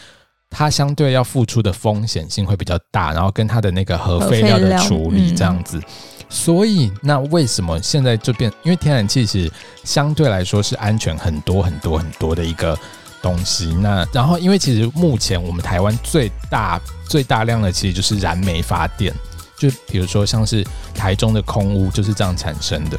[0.48, 5.84] 它相对要付出的风险性会比较大，然后跟它的那个核废料的处理这样子，嗯、
[6.30, 8.50] 所以那为什么现在就变？
[8.62, 9.52] 因为天然气是
[9.84, 12.78] 相对来说是安全很多很多很多的一个。
[13.24, 19.14] 东西那，然后因为其实目前我们台湾最大最大量的其实就是燃煤发电，
[19.56, 20.62] 就比如说像是
[20.94, 22.98] 台中的空污就是这样产生的，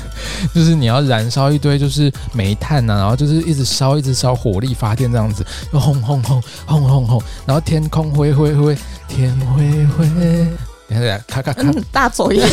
[0.54, 8.74] 就是你要燃烧一堆就是煤炭呐、啊，然后就是一直烧一直烧火力发电这样子，就轰轰轰轰轰轰，然后天空灰灰灰，
[9.06, 10.06] 天灰灰，
[10.88, 12.42] 等下咔咔咔，大走音。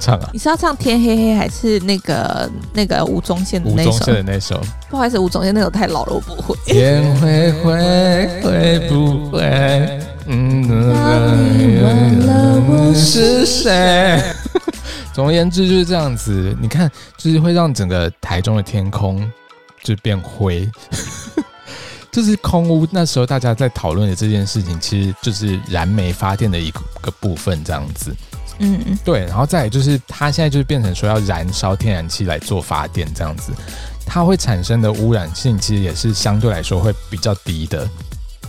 [0.00, 0.30] 唱啊！
[0.32, 3.90] 你是要唱天黑黑还是那个那个吴宗宪的那首？
[3.90, 4.60] 吴宗宪的那首。
[4.88, 6.56] 不好意思，吴宗宪那首太老了，我不会。
[6.64, 10.00] 天灰灰会不会？
[10.26, 14.22] 嗯，你忘了我是谁？
[15.12, 16.56] 总而言之就是这样子。
[16.60, 19.30] 你看，就是会让整个台中的天空
[19.82, 20.68] 就变灰，
[22.10, 22.88] 就是空污。
[22.90, 28.16] 那时候大家在讨论的这件事情，其实就是燃煤发电的一个部分，这样子。
[28.58, 33.52] 嗯嗯，对，然后再就是，它现在就是变成说要燃烧天然气来做发电这样子，
[34.06, 37.88] 它会产生的污染性其实也是相对来说会比较低的，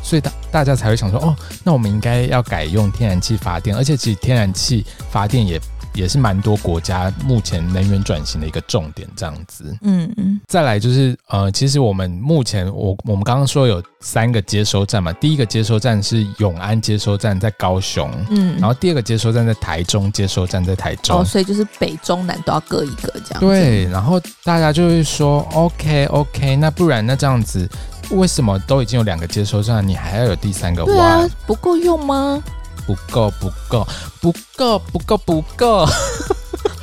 [0.03, 5.59] 所以大大家才会想说，哦，那我们应该要改用天然气发电，而且其实天然气发电也。
[5.95, 9.75] 也是蛮多国家目前能源转型的一个重点，这样子。
[9.81, 10.39] 嗯嗯。
[10.47, 21.19] 再来就是呃，其实我们目前我我们刚刚说有三个接收站嘛，第一个接收站是永安接收站在高雄，嗯，然后第二个接收站在台中接收站在台中。
[21.19, 23.39] 哦，所以就是北中南都要各一个这样。
[23.39, 27.67] 对，然后大家就会说，OK OK，那不然那这样子，
[28.12, 30.84] 为什么都已经有两个接收站，你还要有第三个？
[30.84, 32.43] 对啊，不够用吗？
[32.85, 33.87] 不够，不够，
[34.21, 35.87] 不够，不够，不够。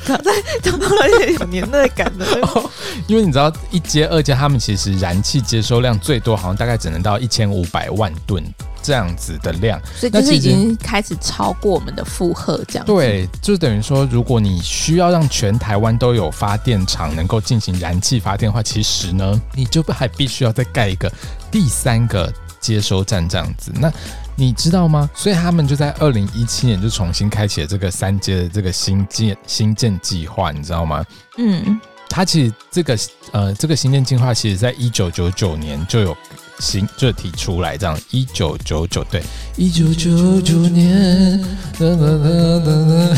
[0.05, 2.69] 刚才讲到了一点有年代感的、 哦，
[3.07, 8.43] 因为你知道一阶、二阶，他们其实燃气接收量最多，好像大概只能到一千五百万吨
[8.81, 12.85] 这样子的量，所以就是已经开始超过我们的负荷，这样。
[12.85, 21.09] 对，就等于说，如果你需要让全台湾都有发电厂能够进行燃气发电的话，其实呢，你就还必须要再盖一个
[21.49, 23.71] 第三个接收站这样子。
[23.79, 23.89] 那
[24.35, 25.09] 你知道吗？
[25.13, 31.05] 所以他们就在二零一七年就重新开启了这个三阶的这个新建新建计划，你知道吗？
[31.37, 32.97] 嗯，他其实这个
[33.31, 36.17] 呃这个新建计划，其实在一九九九年就有
[36.59, 39.21] 新就提出来，这样一九九九对，
[39.55, 41.39] 一九九九年，
[41.77, 43.17] 哒哒哒哒哒，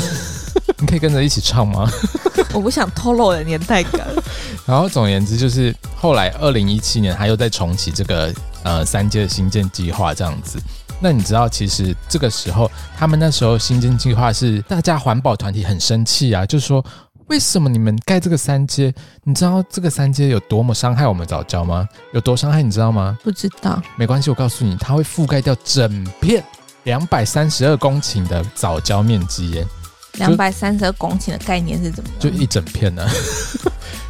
[0.80, 1.90] 你可以跟着一起唱吗？
[2.54, 4.06] 我不想透露我的年代感。
[4.66, 10.60] 然后总而言之，就是后来二零一七年他又再重启这个呃三阶的新建计划，这样子。
[11.00, 16.84] 那你知道，其实这个时候，他们那时候新建计划是大家环保团体很生气啊，就是说，
[17.28, 18.94] 为什么你们盖这个三阶？
[19.24, 21.88] 你知道这个三阶有多么伤害我们早教吗？
[22.14, 23.18] 有多伤害，你知道吗？
[23.24, 23.82] 不知道。
[23.98, 26.44] 没关系，我告诉你，它会覆盖掉整片
[26.84, 29.68] 两百三十二公顷的早教面积耶。
[30.14, 32.20] 两百三十二公顷的概念是怎么样？
[32.20, 33.06] 就一整片呢、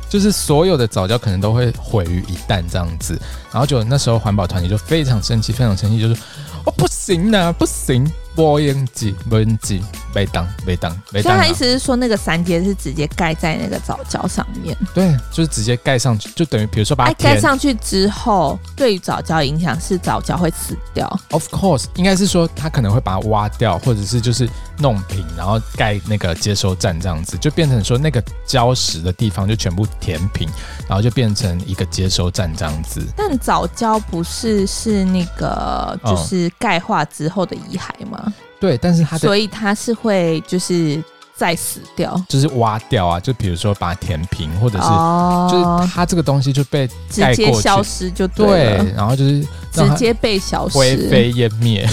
[0.07, 3.19] 就是所有的早教可能都会毁于一旦这样子，
[3.51, 6.15] 然后就那时候环保团体就非常生气，非常生气，就是
[6.65, 8.05] 哦不行呐，不行。
[8.35, 9.81] 播音机，播音机，
[10.13, 11.23] 没当，没当，没当。
[11.23, 14.75] 所以他意思是说，那个三接是直接盖在那个藻礁上面。
[14.93, 21.07] 对，就是直接盖上去，就等于比如说把它盖上去之后，对于藻礁影响是藻礁会死掉。
[21.31, 30.49] Of course，应该是说他可能会把它挖掉，或者是就是弄平，然后盖那个接收站这样子，就变成说那个礁石的地方就全部填平，
[30.89, 33.01] 然后就变成一个接收站这样子。
[33.15, 38.24] 但藻礁不是是那个就是钙化之后的遗骸吗？
[38.59, 41.03] 对，但是它的，所以它是会就是
[41.35, 49.41] 再死掉，就是挖掉啊，就比如说把它填平，或者是、哦、就是它这个东西就被直接消失就对然后就是
[49.71, 51.87] 直接被消失，灰飞烟灭，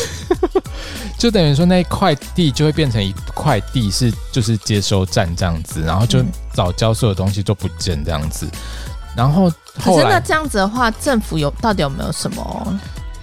[1.18, 8.46] 就等于说那一块地就会变成一块地是就是接收站这样子，然后就早交所有东西都不见这样子，
[9.16, 9.50] 然后
[9.82, 12.80] 可是那这样子的话，政府有到底有没有什么？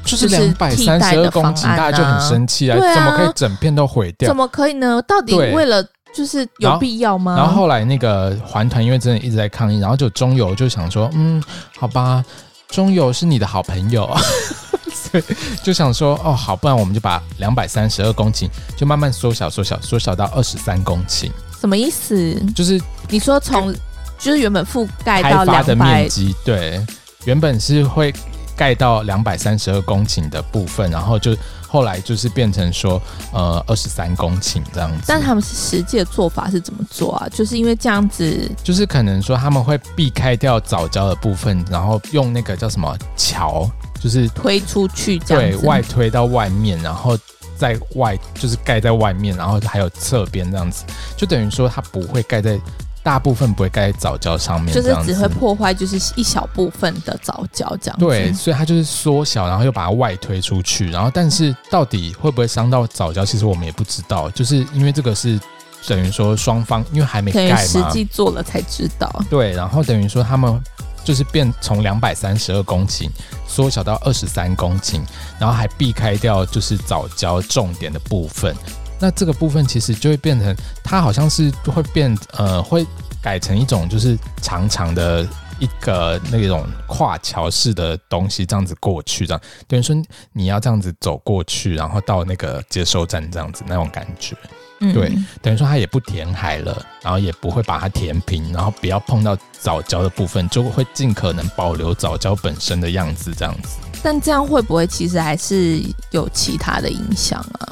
[0.09, 2.77] 就是两百三十二公顷，大家就很生气啊！
[2.77, 4.27] 怎么可以整片都毁掉？
[4.27, 5.01] 怎么可以呢？
[5.03, 7.35] 到底为了就是有必要吗？
[7.37, 11.41] 然后后来那个环团因为真的一直在抗议，然后就中油就想说，嗯，
[11.77, 12.23] 好吧，
[12.69, 14.09] 中油是你的好朋友，
[14.91, 15.23] 所以
[15.63, 21.29] 就想说，哦，好，不然我们就把两百三十二公顷就慢慢缩小、缩小、缩小到二十三公顷。
[21.59, 22.35] 什么意思？
[22.55, 23.73] 就是你说从
[24.17, 26.85] 就是原本覆盖到开发的面积，对，
[27.25, 28.13] 原本是会。
[28.59, 31.33] 盖到两百三十二公顷的部分，然后就
[31.65, 33.01] 后来就是变成说，
[33.31, 35.05] 呃，二十三公顷这样子。
[35.07, 37.25] 但他们是实际的做法是怎么做啊？
[37.29, 43.65] 就是因为这样子，就是可能说他们会避开掉早教的部分，然后用那个叫什么桥，
[43.97, 47.17] 就是推出去这样，对，外推到外面，然后
[47.55, 50.83] 在外就是盖在外面，然后还有侧边这样子，
[51.15, 52.59] 就等于说它不会盖在。
[53.01, 57.97] 大部分不会盖在早教上面，就是只会破坏，就是一小部分的早教这样。
[57.99, 65.39] 对，所以它就是缩小，然后又把它外推出去，然后但是到底会不会伤到早教，其实我们也不知道，就是因为这个是
[65.87, 69.09] 等于说双方因为还没盖嘛，实际做了才知道。
[69.29, 70.61] 对，然后等于说他们
[71.03, 73.09] 就是变从两百三十二公顷
[73.47, 74.99] 缩小到二十三公顷，
[75.39, 78.53] 然后还避开掉就是早教重点的部分。
[78.99, 82.85] 那这个部分其实就会变成，它好像是会变，呃，会
[83.21, 85.27] 改成一种就是长长的
[85.59, 89.95] 一个那种跨桥式的东西，这样子过去，这样等于说
[90.33, 94.35] 你要这样子走过去，然后到那个接收站这样子那种感觉，
[94.81, 103.77] 嗯，对，等于说它也不填海了，然后也不会把它填平，然后不要碰到藻礁的部分，就会尽可能保留藻礁本身的样子这样子。
[104.01, 105.81] 但这样会不会其实还是
[106.11, 107.67] 有其他的影响啊？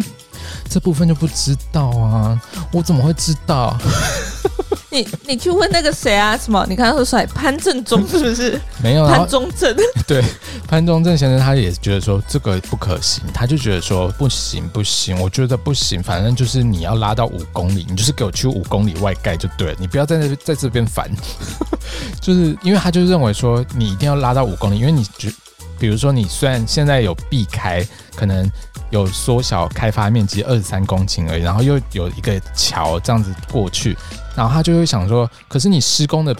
[0.69, 2.39] 这部分就不知道啊，
[2.71, 3.77] 我怎么会知道？
[4.89, 6.35] 你你去问那个谁啊？
[6.37, 6.65] 什么？
[6.69, 7.25] 你刚刚说谁？
[7.27, 8.59] 潘正中 是不是？
[8.81, 9.75] 没有潘中正。
[10.07, 10.23] 对，
[10.65, 21.09] 潘中正先生他也觉得说这个不可行，他就觉得说不行不行，我觉得不行，反正就是你要拉到五公里，你就是给我去五公里外盖就对了，你不要在那在这边烦。
[22.21, 25.31] 就是因为他就认为说你一定要拉到五公里，因为你觉
[25.77, 27.85] 比如说你虽然现在有避开
[28.15, 28.49] 可能。
[28.89, 33.97] 有缩小开发面积二十三公顷而已，然后又有一个桥这样子过去，
[34.35, 36.35] 然后他就会想说，可是你施工的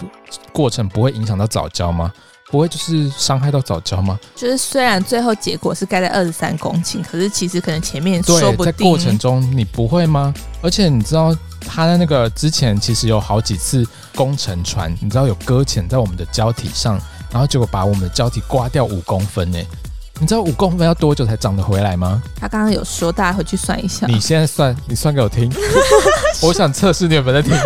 [0.52, 2.12] 过程不会影响到早礁吗？
[2.50, 4.18] 不会就是伤害到早礁吗？
[4.34, 10.32] 就是虽然最后结果是盖在二十三公顷，可是其实可能前面说不定，在过程中你不会吗？
[10.62, 16.98] 而且你知道他的那个之前其实有好几次工程船，你知道有搁浅在我们的胶体上，
[17.30, 19.58] 然后结果把我们的胶体刮掉五公分呢。
[20.20, 22.20] 你知道五公分要多久才长得回来吗？
[22.40, 24.06] 他刚刚有说，大家回去算一下。
[24.08, 25.48] 你现在算，你算给我听。
[26.42, 27.56] 我想测试你有没有在听。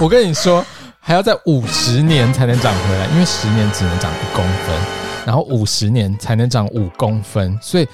[0.00, 0.64] 我跟你说，
[0.98, 4.76] 还要在五十年才能长回来，因为十年只能长一公分，
[5.24, 7.56] 然后五十年才能长五公分。
[7.62, 7.86] 所以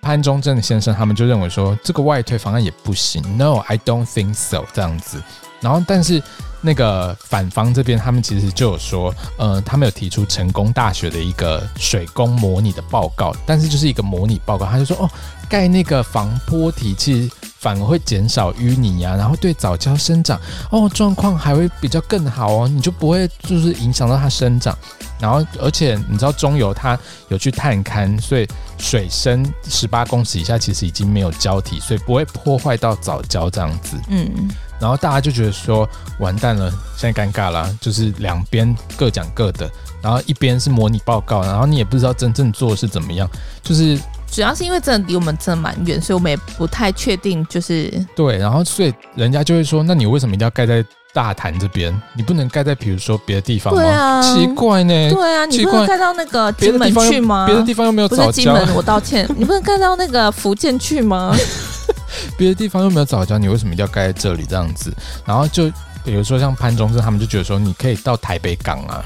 [0.00, 3.22] 潘忠正先生他们就认为说，这个外推方案也不行。
[3.36, 4.64] No，I don't think so。
[4.72, 5.22] 这样子，
[5.60, 6.22] 然后但是。
[6.66, 15.10] 那个反方这边，他们其实就有说，呃，他们有提出成功大学的一个水工模拟的报告，但是就是一个模拟报告，他就说，哦，
[15.46, 20.40] 盖那个防波堤其实反而会减少淤泥啊，然后对藻礁生长，
[20.70, 24.74] 哦，状况还会比较更好哦，你就不会就是影响到它生长，
[25.20, 26.98] 然后而且你知道中游它
[27.28, 28.48] 有去探勘，所以
[28.78, 34.48] 水深十八公尺以下其实已经没有礁体，所以不会破坏到藻礁这样子，嗯。
[34.80, 39.70] 然后大家就觉得说完蛋了，现在尴尬了，就是两边各讲各的，
[40.02, 43.28] 然后一边是模拟报告，然后你也不知道真正做的是怎么样，
[43.62, 43.98] 就是
[44.30, 51.94] 主要是因为真的离我们真的蛮远，所以我们也不太确定，就是对，然后所以人家就会说，那你为什么一定要盖在大潭这边？
[52.16, 53.80] 你不能盖在比如说别的地方吗？
[53.80, 57.46] 对啊，奇怪呢，对啊，你不能盖到那个金门去吗？
[57.46, 61.34] 别的地方又没有藻礁，不是金门，我道歉，你不能盖到那个福建去吗？
[62.38, 64.92] 别的地方又没有早教，你为什么一定要盖在这里这样子？
[65.24, 65.70] 然后就
[66.04, 69.04] 比如说像潘中正他们就觉得说，你可以到台北港啊，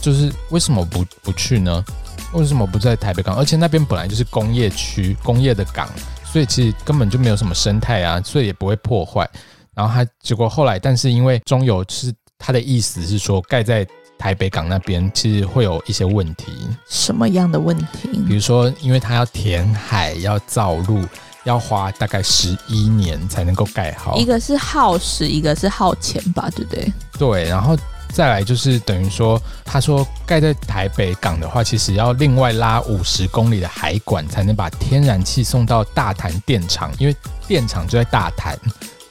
[0.00, 1.84] 就是为什么不不去呢？
[2.32, 3.34] 为什么不在台北港？
[3.36, 5.88] 而且那边本来就是工业区、工业的港，
[6.24, 9.28] 所以其实根本就没有什么生态啊，所以也不会破坏。
[9.74, 13.86] 然后他结果后来，但是因为中油是他的意思是说，盖在
[14.18, 16.52] 台北港那边其实会有一些问题。
[16.88, 18.08] 什么样的问题？
[18.26, 21.04] 比如说，因为他要填海，要造陆。
[21.48, 24.14] 要花大概十一年才能够盖好。
[24.18, 26.92] 一个是耗时，一个是耗钱吧，对不对？
[27.18, 27.74] 对，然后
[28.12, 38.58] 再来就是等于说，他说盖在台北港的话，其实要另外拉五十公里的海管，才能把天然气送到大潭电厂，因为电厂就在大潭。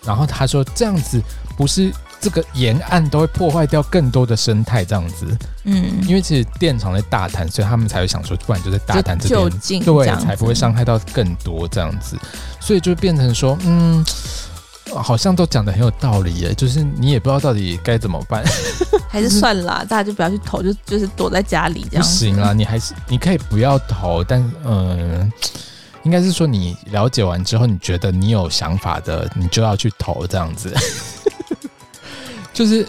[0.05, 1.19] 然后他说这样子
[1.57, 1.91] 不是。
[2.19, 5.25] 这个沿岸都会破坏掉更多的生态，这样子，
[5.65, 12.17] 嗯，因为其实电厂在大潭，所以他们才会想说，不然就在大潭这边，对，才不会伤害到更多这样子，
[12.59, 14.03] 所以就变成说，嗯，
[14.95, 18.43] 好像都讲的很有道理耶，就是你也不知道到底该怎么办，
[19.07, 22.03] 还是算了，大家就不要去投，就就是躲在家里这样。
[22.03, 25.31] 不行啦，你还是你可以不要投，但嗯，
[26.03, 30.73] 应该是说你了解完之后，你觉得你有想法的，你就要去投这样子。
[32.57, 32.83] 就是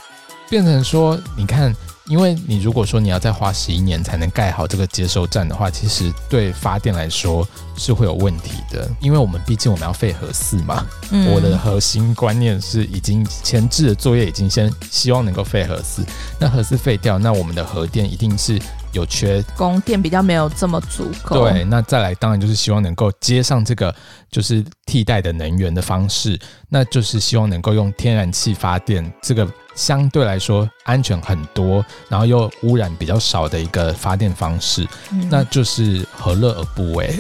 [0.49, 7.47] 变成说，你看，因为你如果说你要再花十一年才能盖好这个接收站的话，其实对发电来说
[7.77, 10.87] 是会有问题的，因为我们毕竟我们要废核四嘛。
[11.11, 11.31] 嗯。
[11.35, 16.03] 我的核心观念是，已经前置的作业已经先希望能够废核四，
[16.41, 18.59] 那核四废掉，那我们的核电一定是。
[18.93, 19.43] 有缺。
[19.57, 23.95] 供电比较没有这么足够，对，那再来当然就是希望能够接上这个
[24.31, 37.15] 就是替代的能源的方式，那就是希望能够用天然气发电，这个相对来说安全很多，然后又污染比较少的一个发电方式，嗯、那就是何乐而不为？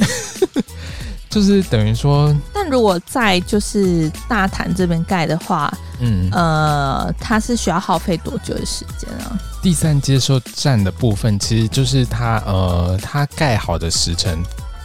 [1.30, 9.38] 就是等于说，但如果在就是大潭这边盖的话，嗯呃，它是需要耗费多久的时间啊？
[9.60, 14.42] 第三接收站的部分，其实就是它呃，它盖好的时程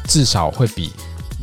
[0.08, 0.92] 至少会比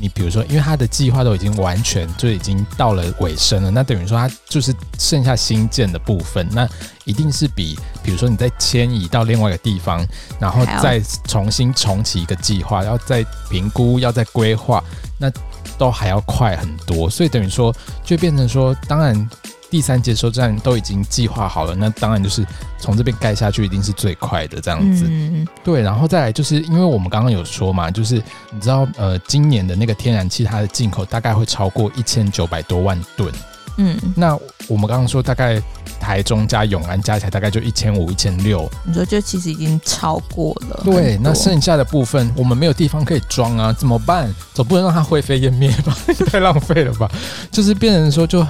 [0.01, 6.69] 你比如说，因为他的计划都已经完全就已经到了尾声了，那等于说他就是剩下新建的部分，那
[7.05, 10.07] 一定是比比如说你再迁移到另外一个地方，
[10.39, 14.83] 然后再重新重启一个计划，要再评估，要再规划，
[15.19, 15.31] 那
[15.77, 19.29] 都还要快很多，所以等于说就变成说，当然。
[19.71, 22.45] 第三接收站都已经计划好了，那当然就是
[22.79, 25.07] 从这边盖下去一定是最快的这样子。
[25.09, 28.17] 嗯，对，然后再来就是因为我们刚刚有说嘛，就是
[28.51, 33.33] 你知道呃，今年的那个天然气它的进口大概会超过一千九百多万吨。
[33.77, 35.63] 嗯，那我们刚刚说大概
[36.01, 38.69] 台中加永安加起来大概就一千五、一千六。
[38.85, 40.83] 你说就其实已经超过了。
[40.85, 44.29] 对，那剩下的部分我们没有地方可以装啊，怎么办？
[44.53, 45.97] 总不能让它灰飞烟灭吧？
[46.27, 47.09] 太浪费了吧？
[47.53, 48.45] 就是变成说就。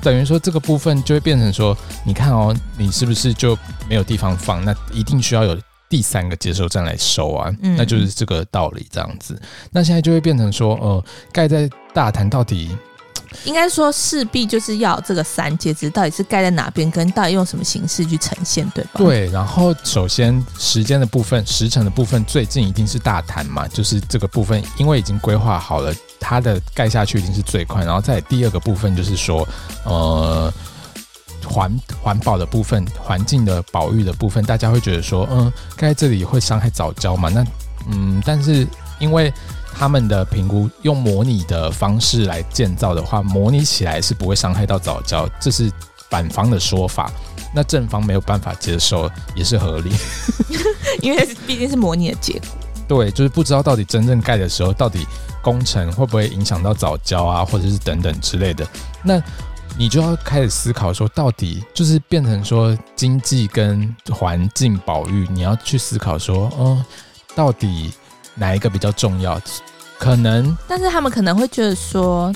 [0.00, 3.56] 等于说这个部分就会变成说，你看哦，你是不是就
[3.88, 4.64] 没有地方放？
[4.64, 5.58] 那一定需要有
[5.88, 9.40] 第三个接收站来收啊，嗯、那就是这个道理这样子。
[9.70, 12.76] 那现在就会变成说，呃，盖在大潭到底
[13.44, 18.90] 应该说势必就是要这个三接，只到底是盖在哪边，跟到底用什么形式去呈现，对吧？
[18.96, 19.26] 对。
[19.30, 25.92] 然后首先时间的部分，时程的部分，最近一定是大潭嘛，就是这个部分，因为已经规划好了。
[26.20, 29.46] 它的盖下去一定是最快，然后再第二个部分就是说，
[29.84, 30.52] 呃，
[31.46, 37.28] 环环保的部分，环境的保育的部分，大家会觉得说，嗯，盖在这里会伤害早教嘛？
[37.28, 37.44] 那
[37.90, 38.66] 嗯，但是
[38.98, 39.32] 因为
[39.72, 45.70] 他们的评估用模拟的方式来建造的话，模拟起来是不会伤害到早教，这是
[46.10, 47.10] 反方的说法。
[47.54, 49.90] 那正方没有办法接受，也是合理，
[51.00, 52.48] 因为毕竟是模拟的结果。
[52.86, 55.06] 对，就是不知道到底真正盖的时候到底。
[55.42, 58.66] 工程会不会影响到早教啊，或者是等等之类的？
[59.02, 59.22] 那
[59.76, 66.84] 你就要开始思考说，到底就是变成说经济跟环境保育，你要去思考说，嗯，
[67.34, 67.92] 到底
[68.34, 69.40] 哪一个比较重要？
[69.98, 72.32] 可能，但是他们可能会觉得说，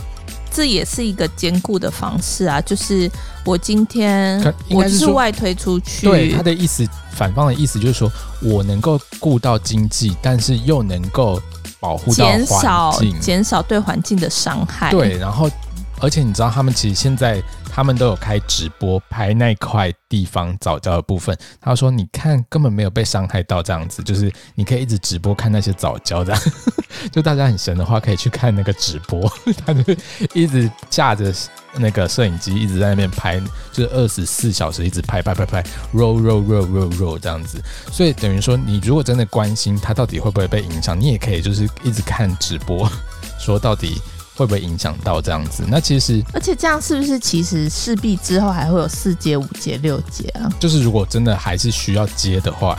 [0.53, 2.61] 这也是一个兼顾的方式啊。
[2.61, 3.11] 就是
[3.45, 4.41] 我今天
[4.71, 11.41] 我是外推出去，对他的意思，反方的意思就是说我能够顾到经济，但是又能够。
[11.81, 14.93] 保护到环境，减少减少对环境的伤害。
[14.93, 15.51] 对，然后
[15.99, 17.43] 而且你知道，他们其实现在
[17.75, 21.37] 他们都有开直播拍那块地方早教的部分。
[21.61, 26.41] 他说：“你看，根本没有被伤害到，这样子就是你可以一直直播看那些早教这样。
[27.11, 29.33] 就大家很神的话，可以去看那个直播，
[29.65, 29.83] 他就
[30.35, 31.33] 一直架着。”
[31.77, 33.41] 那个摄影机一直在那边拍，
[33.73, 35.63] 就是二十四小时一直拍拍拍拍
[35.95, 37.63] ，roll roll roll roll roll 这样子。
[37.91, 42.87] 所以等于说，你如果真的关心它到底会不会被影响，你也可以就是一直看直播，
[43.41, 43.99] 说到底
[44.43, 45.65] 会不会影响到这样子。
[45.69, 50.51] 那其实，而且这样是不是其实势必之后还会有四阶、五阶、六阶啊？
[50.59, 52.77] 就是如果真的还是需要接的话，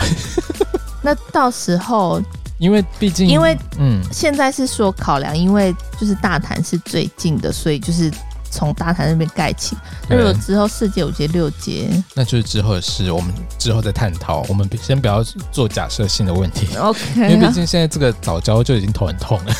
[1.01, 2.21] 那到时候，
[2.59, 8.11] 因为毕竟，因为嗯，现在是说考量，因为就是大潭是最近的，所以就是。
[8.55, 9.75] 从大台那边盖起。
[10.07, 14.45] 那如果之后四阶、五阶、六阶，那就是之后的事，我们之后再探讨。
[14.47, 17.01] 我们先不要做假设性的问题， OK？
[17.15, 19.55] 因为毕竟现在这个早教就已经头很痛了，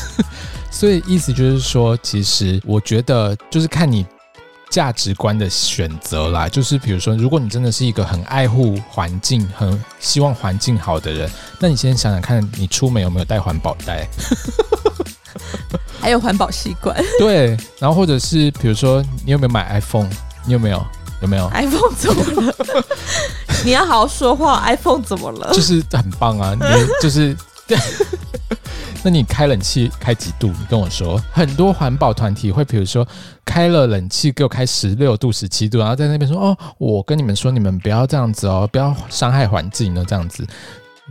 [0.74, 4.04] 所以意思就是说，其实我觉得就是看你。
[4.70, 14.04] 价值观的选择啦，就是比如说，如果你真的是一个很爱护环境、很希望环境好的人，那你先想想看，你出门有没有带环保袋？
[16.00, 16.96] 还有环保习惯？
[17.20, 20.10] 对，然后或者是比如说，你有没有买 iPhone？
[20.44, 20.84] 你有没有？
[21.22, 22.56] 有没有？iPhone 怎么了？
[23.64, 24.60] 你要好好说话。
[24.66, 25.52] iPhone 怎么了？
[25.54, 26.52] 就是很棒啊！
[26.52, 26.66] 你
[27.00, 27.36] 就是。
[29.04, 30.48] 那你开冷气开几度？
[30.48, 33.06] 你跟我说，很多环保团体会，比如说
[33.44, 40.46] 开了冷气给我开十六度、十七度，然后在那边说：“哦，我跟你们说，你们不要这样子哦，不要伤害环境哦，这样子。”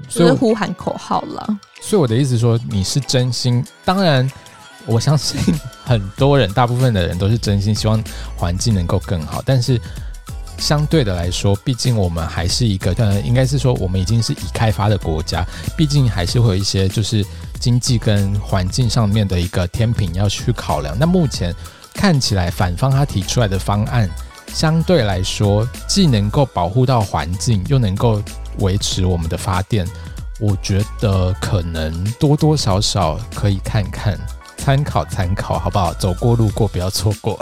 [0.10, 1.48] 所以呼喊口号了。
[1.80, 3.64] 所以我的意思说，你是真心。
[3.86, 4.28] 当然，
[4.88, 5.40] 我相信
[5.86, 8.04] 很多人，大部分的人都是真心希望
[8.36, 9.80] 环境能够更好，但是。
[10.60, 15.44] 相对的来说，毕竟我们还是一个，呃，应该是说我们已经是已开发的国家，
[15.76, 17.26] 毕竟还是会有一些就是
[17.64, 20.94] 经济跟环境上面的一个天平要去考量。
[21.00, 21.56] 那目前
[21.94, 24.10] 看起来，反方他提出来的方案，
[24.54, 28.22] 相对来说既能够保护到环境，又能够
[28.60, 29.88] 维持我们的发电，
[30.42, 34.20] 我觉得可能多多少少可以看看，
[34.58, 35.94] 参考参考，好不好？
[35.94, 37.40] 走过路过，不要错过。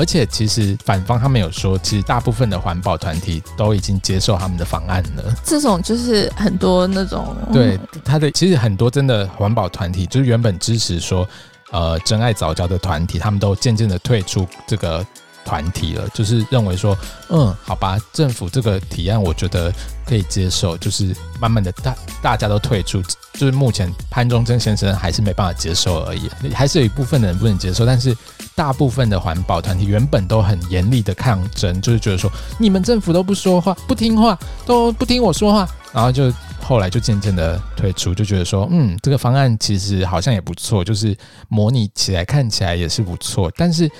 [0.00, 5.22] 而且，其实反方他们有说，其实大部分的环保团体都已经接受他们的方案了。
[5.44, 11.28] 这种就是很多那种对他的，其实很多真的环保团体，就是原本支持说，
[11.70, 15.04] 呃，真爱早教的团体，他们都渐渐的退出这个。
[15.44, 16.96] 团体了，就是认为说，
[17.28, 19.72] 嗯，好吧，政府这个提案，我觉得
[20.06, 28.16] 可以接受，就是慢慢的大大家都退出，就是目前潘忠政先生还是没办法接受而已，还是有一部分的人不能接受，但是
[28.54, 36.32] 大部分的环保团体原本都很严厉的抗争，就是觉得说，你们政府都不说话，不听话，都不听我说话，然后就
[36.62, 41.16] 后来就渐渐的退出，就觉得说，嗯，这个方案其实好像也不错，就是
[41.48, 43.90] 模拟起来看起来也是不错，但是。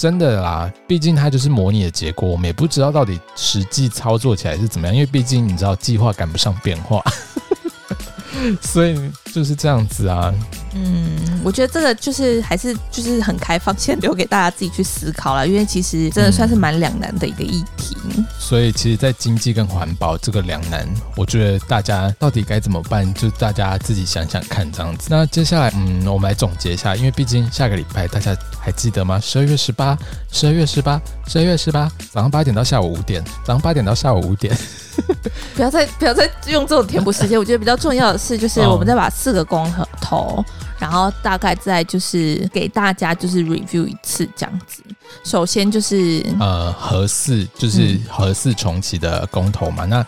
[0.00, 7.04] 真的啦，毕竟它就是模拟的结果，我们也不知道到底实际操作起来是怎么样，因为毕竟你知道计划赶不上变化，
[8.62, 8.98] 所以
[9.30, 10.32] 就是这样子啊。
[10.74, 17.96] 嗯，我觉得这个就是还是就是很开放，先留给大家自己去思考了，因为其实真的算是蛮两难的一个议题。
[18.04, 25.08] 嗯、所以其实，在经济跟环保这个两难，我觉得大家到底该怎么办，就大家自己想想看这样子。
[25.10, 29.18] 那接下来，嗯，我们来总结一下，因为毕竟下个礼拜大家还记得吗？
[29.20, 29.98] 十二月十八，
[30.30, 34.56] 十二月十八，十二月十八，早上八点到下午五点，早上八点到下午五点。
[35.56, 40.44] 不要再不要再用这种填补时间，我觉得比较重要的是，就是我们再把四个公投。
[40.78, 44.82] 然后大概再就是给大家就是 review 一次这样子。
[45.24, 50.06] 首先就是呃核四就是核四重启的公投嘛，嗯、那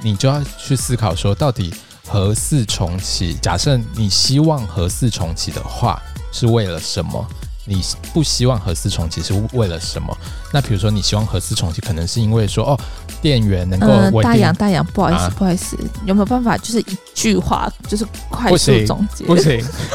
[0.00, 1.74] 你就要去思考说，到底
[2.06, 6.00] 核四重启，假设你希望核四重启的话，
[6.32, 7.26] 是为了什么？
[7.66, 10.16] 你不希望核四重启是为了什么？
[10.52, 12.80] 那比如说你希望核四重启，可能是因为说哦，
[13.22, 14.16] 电源能够稳定。
[14.16, 19.24] 呃、大洋大洋，不好意思，啊、不好意思，有没有办法就是一句话就是快速总结？
[19.24, 19.52] 不行，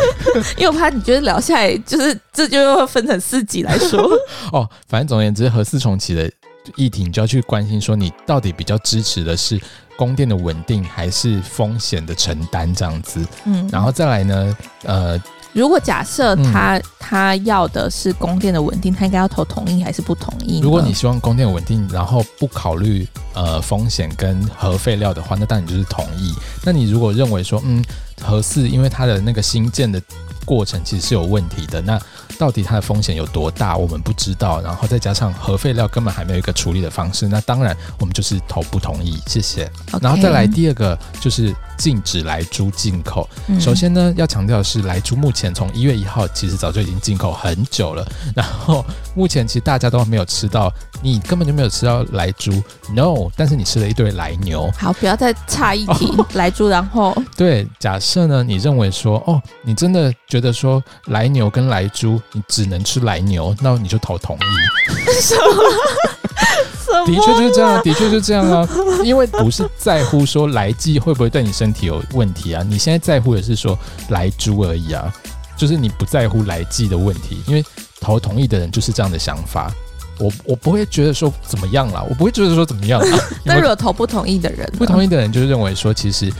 [0.57, 4.09] 因为我怕你觉得聊下来就是这就要分成四集来说。
[4.51, 6.29] 哦，反正总而言之，核四重启的
[6.75, 9.61] 议题，你就要去关心说，你到底比较支持的是
[9.95, 13.23] 供电的稳定，还是风险的承担这样子？
[13.45, 15.21] 嗯，然后再来呢，呃。
[15.53, 20.59] 如果假设他、嗯、他要的是供电的稳定，他应该要投同意还是不同意？
[20.61, 26.33] 如果你希望供电稳定，然后不考虑呃风险跟核废料的话，那当然就是同意。
[26.63, 27.83] 那你如果认为说，嗯，
[28.21, 30.01] 核四因为它的那个新建的
[30.45, 31.99] 过程其实是有问题的，那
[32.39, 34.61] 到底它的风险有多大，我们不知道。
[34.61, 39.21] 然后再加上核废料根本还没有一个处理的方式，那当然我们就是投不同意。
[39.27, 39.69] 谢谢。
[40.01, 41.53] 然后再来第二个就是。
[41.79, 43.25] 禁止莱猪进口。
[43.57, 48.05] 首先呢，要强调的是，莱猪目前从一月一号其实早就已经进口很久了。
[48.35, 48.85] 然后
[49.15, 50.69] 目前其实大家都没有吃到，
[51.01, 52.51] 你根本就没有吃到来猪
[52.93, 53.31] ，no。
[53.33, 54.69] 但是你吃了一堆来牛。
[54.77, 56.67] 好，不要再差一题 来猪。
[56.67, 65.21] 然后对，假设呢，你认为说，哦，你真的觉得说来牛跟来猪，你只能吃来牛，那你就投同意。
[65.21, 67.05] 什么？
[67.05, 68.67] 的确就是这样，的确就是这样啊，
[69.03, 73.77] 因为不是在乎说来鸡会不会对你身体有问题啊，你现在在乎的是说
[74.09, 75.13] 来猪而已啊，
[75.55, 77.63] 就是你不在乎来鸡的问题，因为
[77.99, 79.71] 投同意的人就是这样的想法。
[80.19, 83.17] 我我不会觉得说怎么样啦，我不会觉得说怎么样啦。
[83.45, 86.31] 那如果投不同意的人，不同意的人就是认为说，其实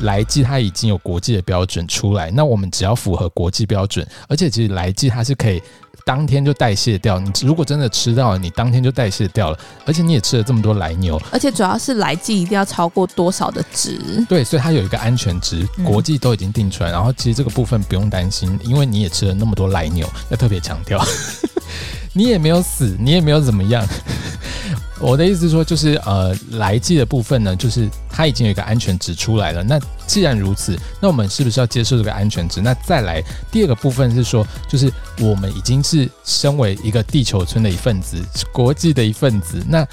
[0.00, 5.62] 来记它已经有国际的标准出来，那我们只要符合国际标准，而且其实来记它是可以
[6.04, 7.18] 当天就代谢掉。
[7.18, 13.98] 你如果真的吃到了，你当天就代谢掉了，而且你也吃了这么多来牛，而且主要是来剂一定要超过多少的值？
[14.28, 16.90] 对，所以它有一个安全值，国际都已经定出来。
[16.90, 21.04] 嗯、然后其实这个部分不用担心，因为你也吃了那么多来牛，要特别强调。
[22.14, 23.86] 你也没有死，你也没有怎么样。
[25.00, 29.62] 我的意思是说，就是呃，来记的部分呢，就是它已经有一个安全值出来了。
[29.62, 32.60] 那既然如此，那我们是不是要接受这个安全值？
[32.60, 38.16] 那再来第二个部分是说，就是我们已经是身为一个地球村的一份子，
[38.52, 39.62] 国际的一份子。
[39.68, 39.86] 那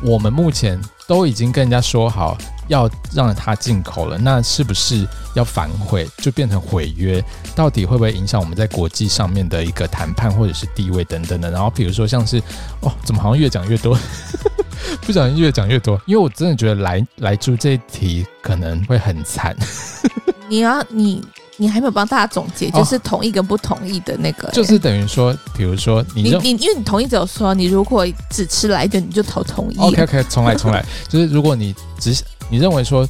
[0.00, 2.36] 我们目前都已经跟人家说好。
[2.68, 7.22] 要让它进口了，那是不是要反悔，就变成毁约？
[7.54, 11.50] 到底会不会影响我们在国际上面的一个谈判或者是地位等等的？
[11.50, 12.38] 然后比如说像是，
[12.80, 13.98] 哦，怎么好像越讲越多，
[15.02, 19.54] 不小心越讲越多，因为我真的觉得来来猪这一题可能会很惨。
[20.48, 21.22] 你要你。
[21.62, 29.78] 你还没有帮大家总结，就是同意跟不同意的那个、欸哦，就是等于说，比如说你你你，因为你同意只有说，你如果只吃来的，你就投同意。
[29.78, 32.12] OK OK，重来重来， 就是如果你只
[32.50, 33.08] 你认为说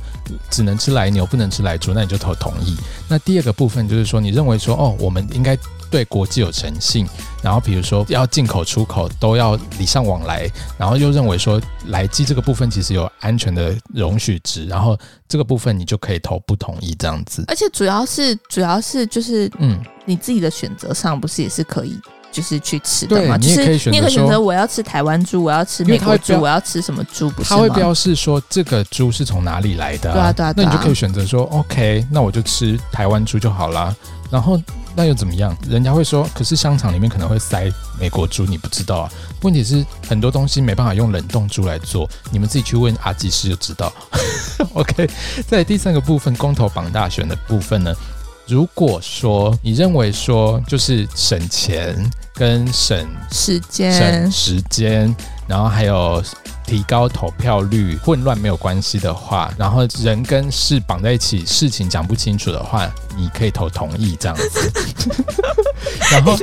[0.50, 2.76] 只能吃来牛，不能吃来猪，那你就投同意。
[3.08, 5.56] 那第二个部分就是说，你认为说哦，我们应该。
[5.92, 7.06] 对国际有诚信，
[7.42, 17.44] 然后比如说要进口出口都要礼尚往来，然后又认为说来记这个部分其实有安全的容许值，然后这个部分你就可以投不同意这样子。
[17.46, 22.00] 而且主要是主要是就是嗯，你自己的选择上不是也是可以
[22.32, 23.36] 就是去吃的吗？
[23.36, 27.28] 对，你也可以选择说，你可以选择我要吃台湾猪，我要吃美国猪，我要吃什么猪？
[27.32, 30.14] 不是它会标示说这个猪是从哪里来的啊？
[30.14, 33.94] 对啊对啊，那你就可以选择说 OK，那我就吃台湾猪就好啦。
[34.32, 34.58] 然后。
[34.94, 35.56] 那又怎么样？
[35.66, 37.66] 人家会说，可是香肠里面可能会塞
[37.98, 39.10] 美国猪，你不知道啊。
[39.40, 43.90] 问题是很多东西没办法用冷冻猪来做，你们自己去问阿基师就知道。
[44.74, 45.08] OK，
[45.48, 47.94] 在第三个部分，公投榜大选的部分呢，
[48.46, 51.96] 如果说你认为说就是省钱
[52.34, 55.16] 跟省时间、省时间，
[55.46, 56.22] 然后还有。
[56.72, 64.72] 提高投票率，混乱没有关系的话，然后人跟事绑在一起，事情讲不清楚的话，你可以投同意这样子。
[66.10, 66.36] 然后，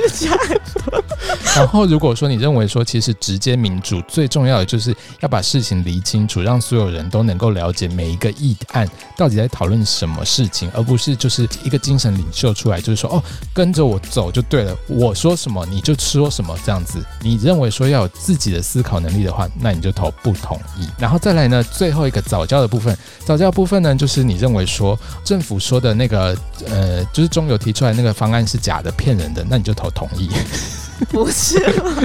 [1.56, 13.22] 然后如果说你认为说，其实直接民主最重要的就是要把事情理清楚，让所有人都能够了解每一个议案到底在讨论什么事情，而不是就是一个精神领袖出来就是说哦，
[13.52, 17.04] 跟着我走就对了，我说什么你就说什么这样子。
[17.20, 20.88] 你认为说要有自己的思考能力的话，那你就投不同意。
[20.98, 30.28] 然后再来呢，最后一个早教的部分，早教部分呢，就是你认为说政府说的那个呃，就是中油提出来那个方案是假的、骗人的，那你就投同意。
[31.10, 31.96] 不是吗？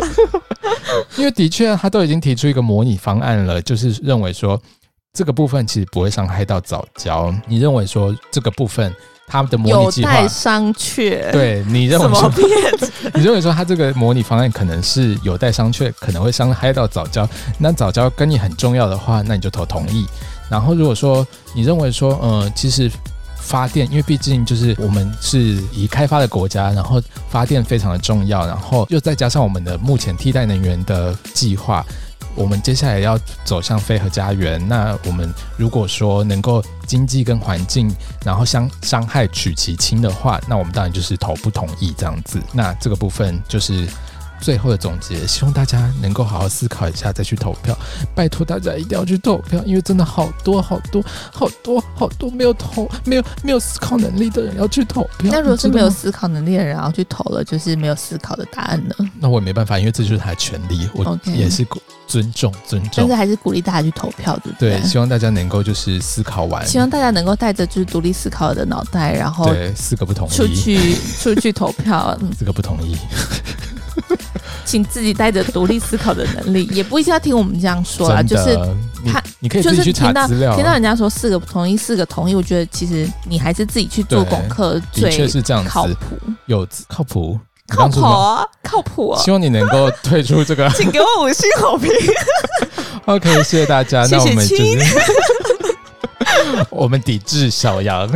[1.18, 4.62] 因为的确他都已经提出一个模拟方案了，就是认为说
[5.14, 7.34] 这个部分其实不会伤害到早教。
[7.48, 8.94] 你认为说这个部分？
[9.28, 11.32] 他们的模拟计划有待商榷。
[11.32, 12.32] 对，你认为说，
[13.16, 17.28] 你认为说他这个模拟方案可能是有待商榷，可能会伤害到早教。
[17.60, 20.06] 那早教跟你很重要的话，那你就投同意。
[20.50, 22.90] 然后如果说你认为说，呃，其实
[23.40, 25.40] 发电，因为毕竟就是我们是
[25.72, 31.84] 已开发的国家，然后发电非常的重要，然后又再加上我们的目前替代能源的计划。
[32.36, 35.28] 我们接下来要走向飞和家园，那我们
[35.58, 37.90] 如果说能够经济跟环境，
[38.24, 42.40] 然后相伤害取其轻的话，那我们当然就是投不同意这样子。
[42.54, 43.88] 那这个部分就是。
[44.46, 47.76] 最后的总结，希望大家能够好好思考一下再去投票。
[48.14, 55.32] 拜托大家一定要去投票，因为真的好多好多好多好多没有投、没有没有思考能力的人要去投票。
[55.32, 58.94] 那如果是没有思考能力的人，然后去投了，就是没有思考的答案呢？
[59.20, 61.66] 那我也没办法，因为这就是他的权利，我也是
[62.06, 62.92] 尊重尊重。
[62.98, 64.80] 但是还是鼓励大家去投票，对不对？
[64.80, 72.96] 对，希望大家能够就是思考完，希望大家能够带着就是独立思考的脑袋，然后对四个不同意出去出去投票，四个不同意。
[74.66, 78.22] 请自己带着独立思考的能力，也不一定要听我们这样说啦。
[78.22, 78.56] 就是
[79.06, 80.56] 他，你可以自己去查资料。
[80.56, 86.18] 听到人家说四个不同意，四个同意，我觉得其实你还是自己去做功课，最的确是这样靠谱。
[86.48, 89.22] 有靠谱，靠谱啊，靠谱啊！
[89.22, 91.90] 希望你能够退出这个， 请给我五星好评。
[93.06, 94.06] OK，谢谢大家。
[94.08, 94.64] 谢谢，那我们就是
[96.70, 98.10] 我们抵制小杨。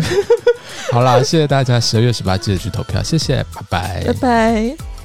[0.91, 1.79] 好啦，谢谢大家。
[1.79, 4.98] 十二月十八记得去投票，谢谢，拜拜，拜拜。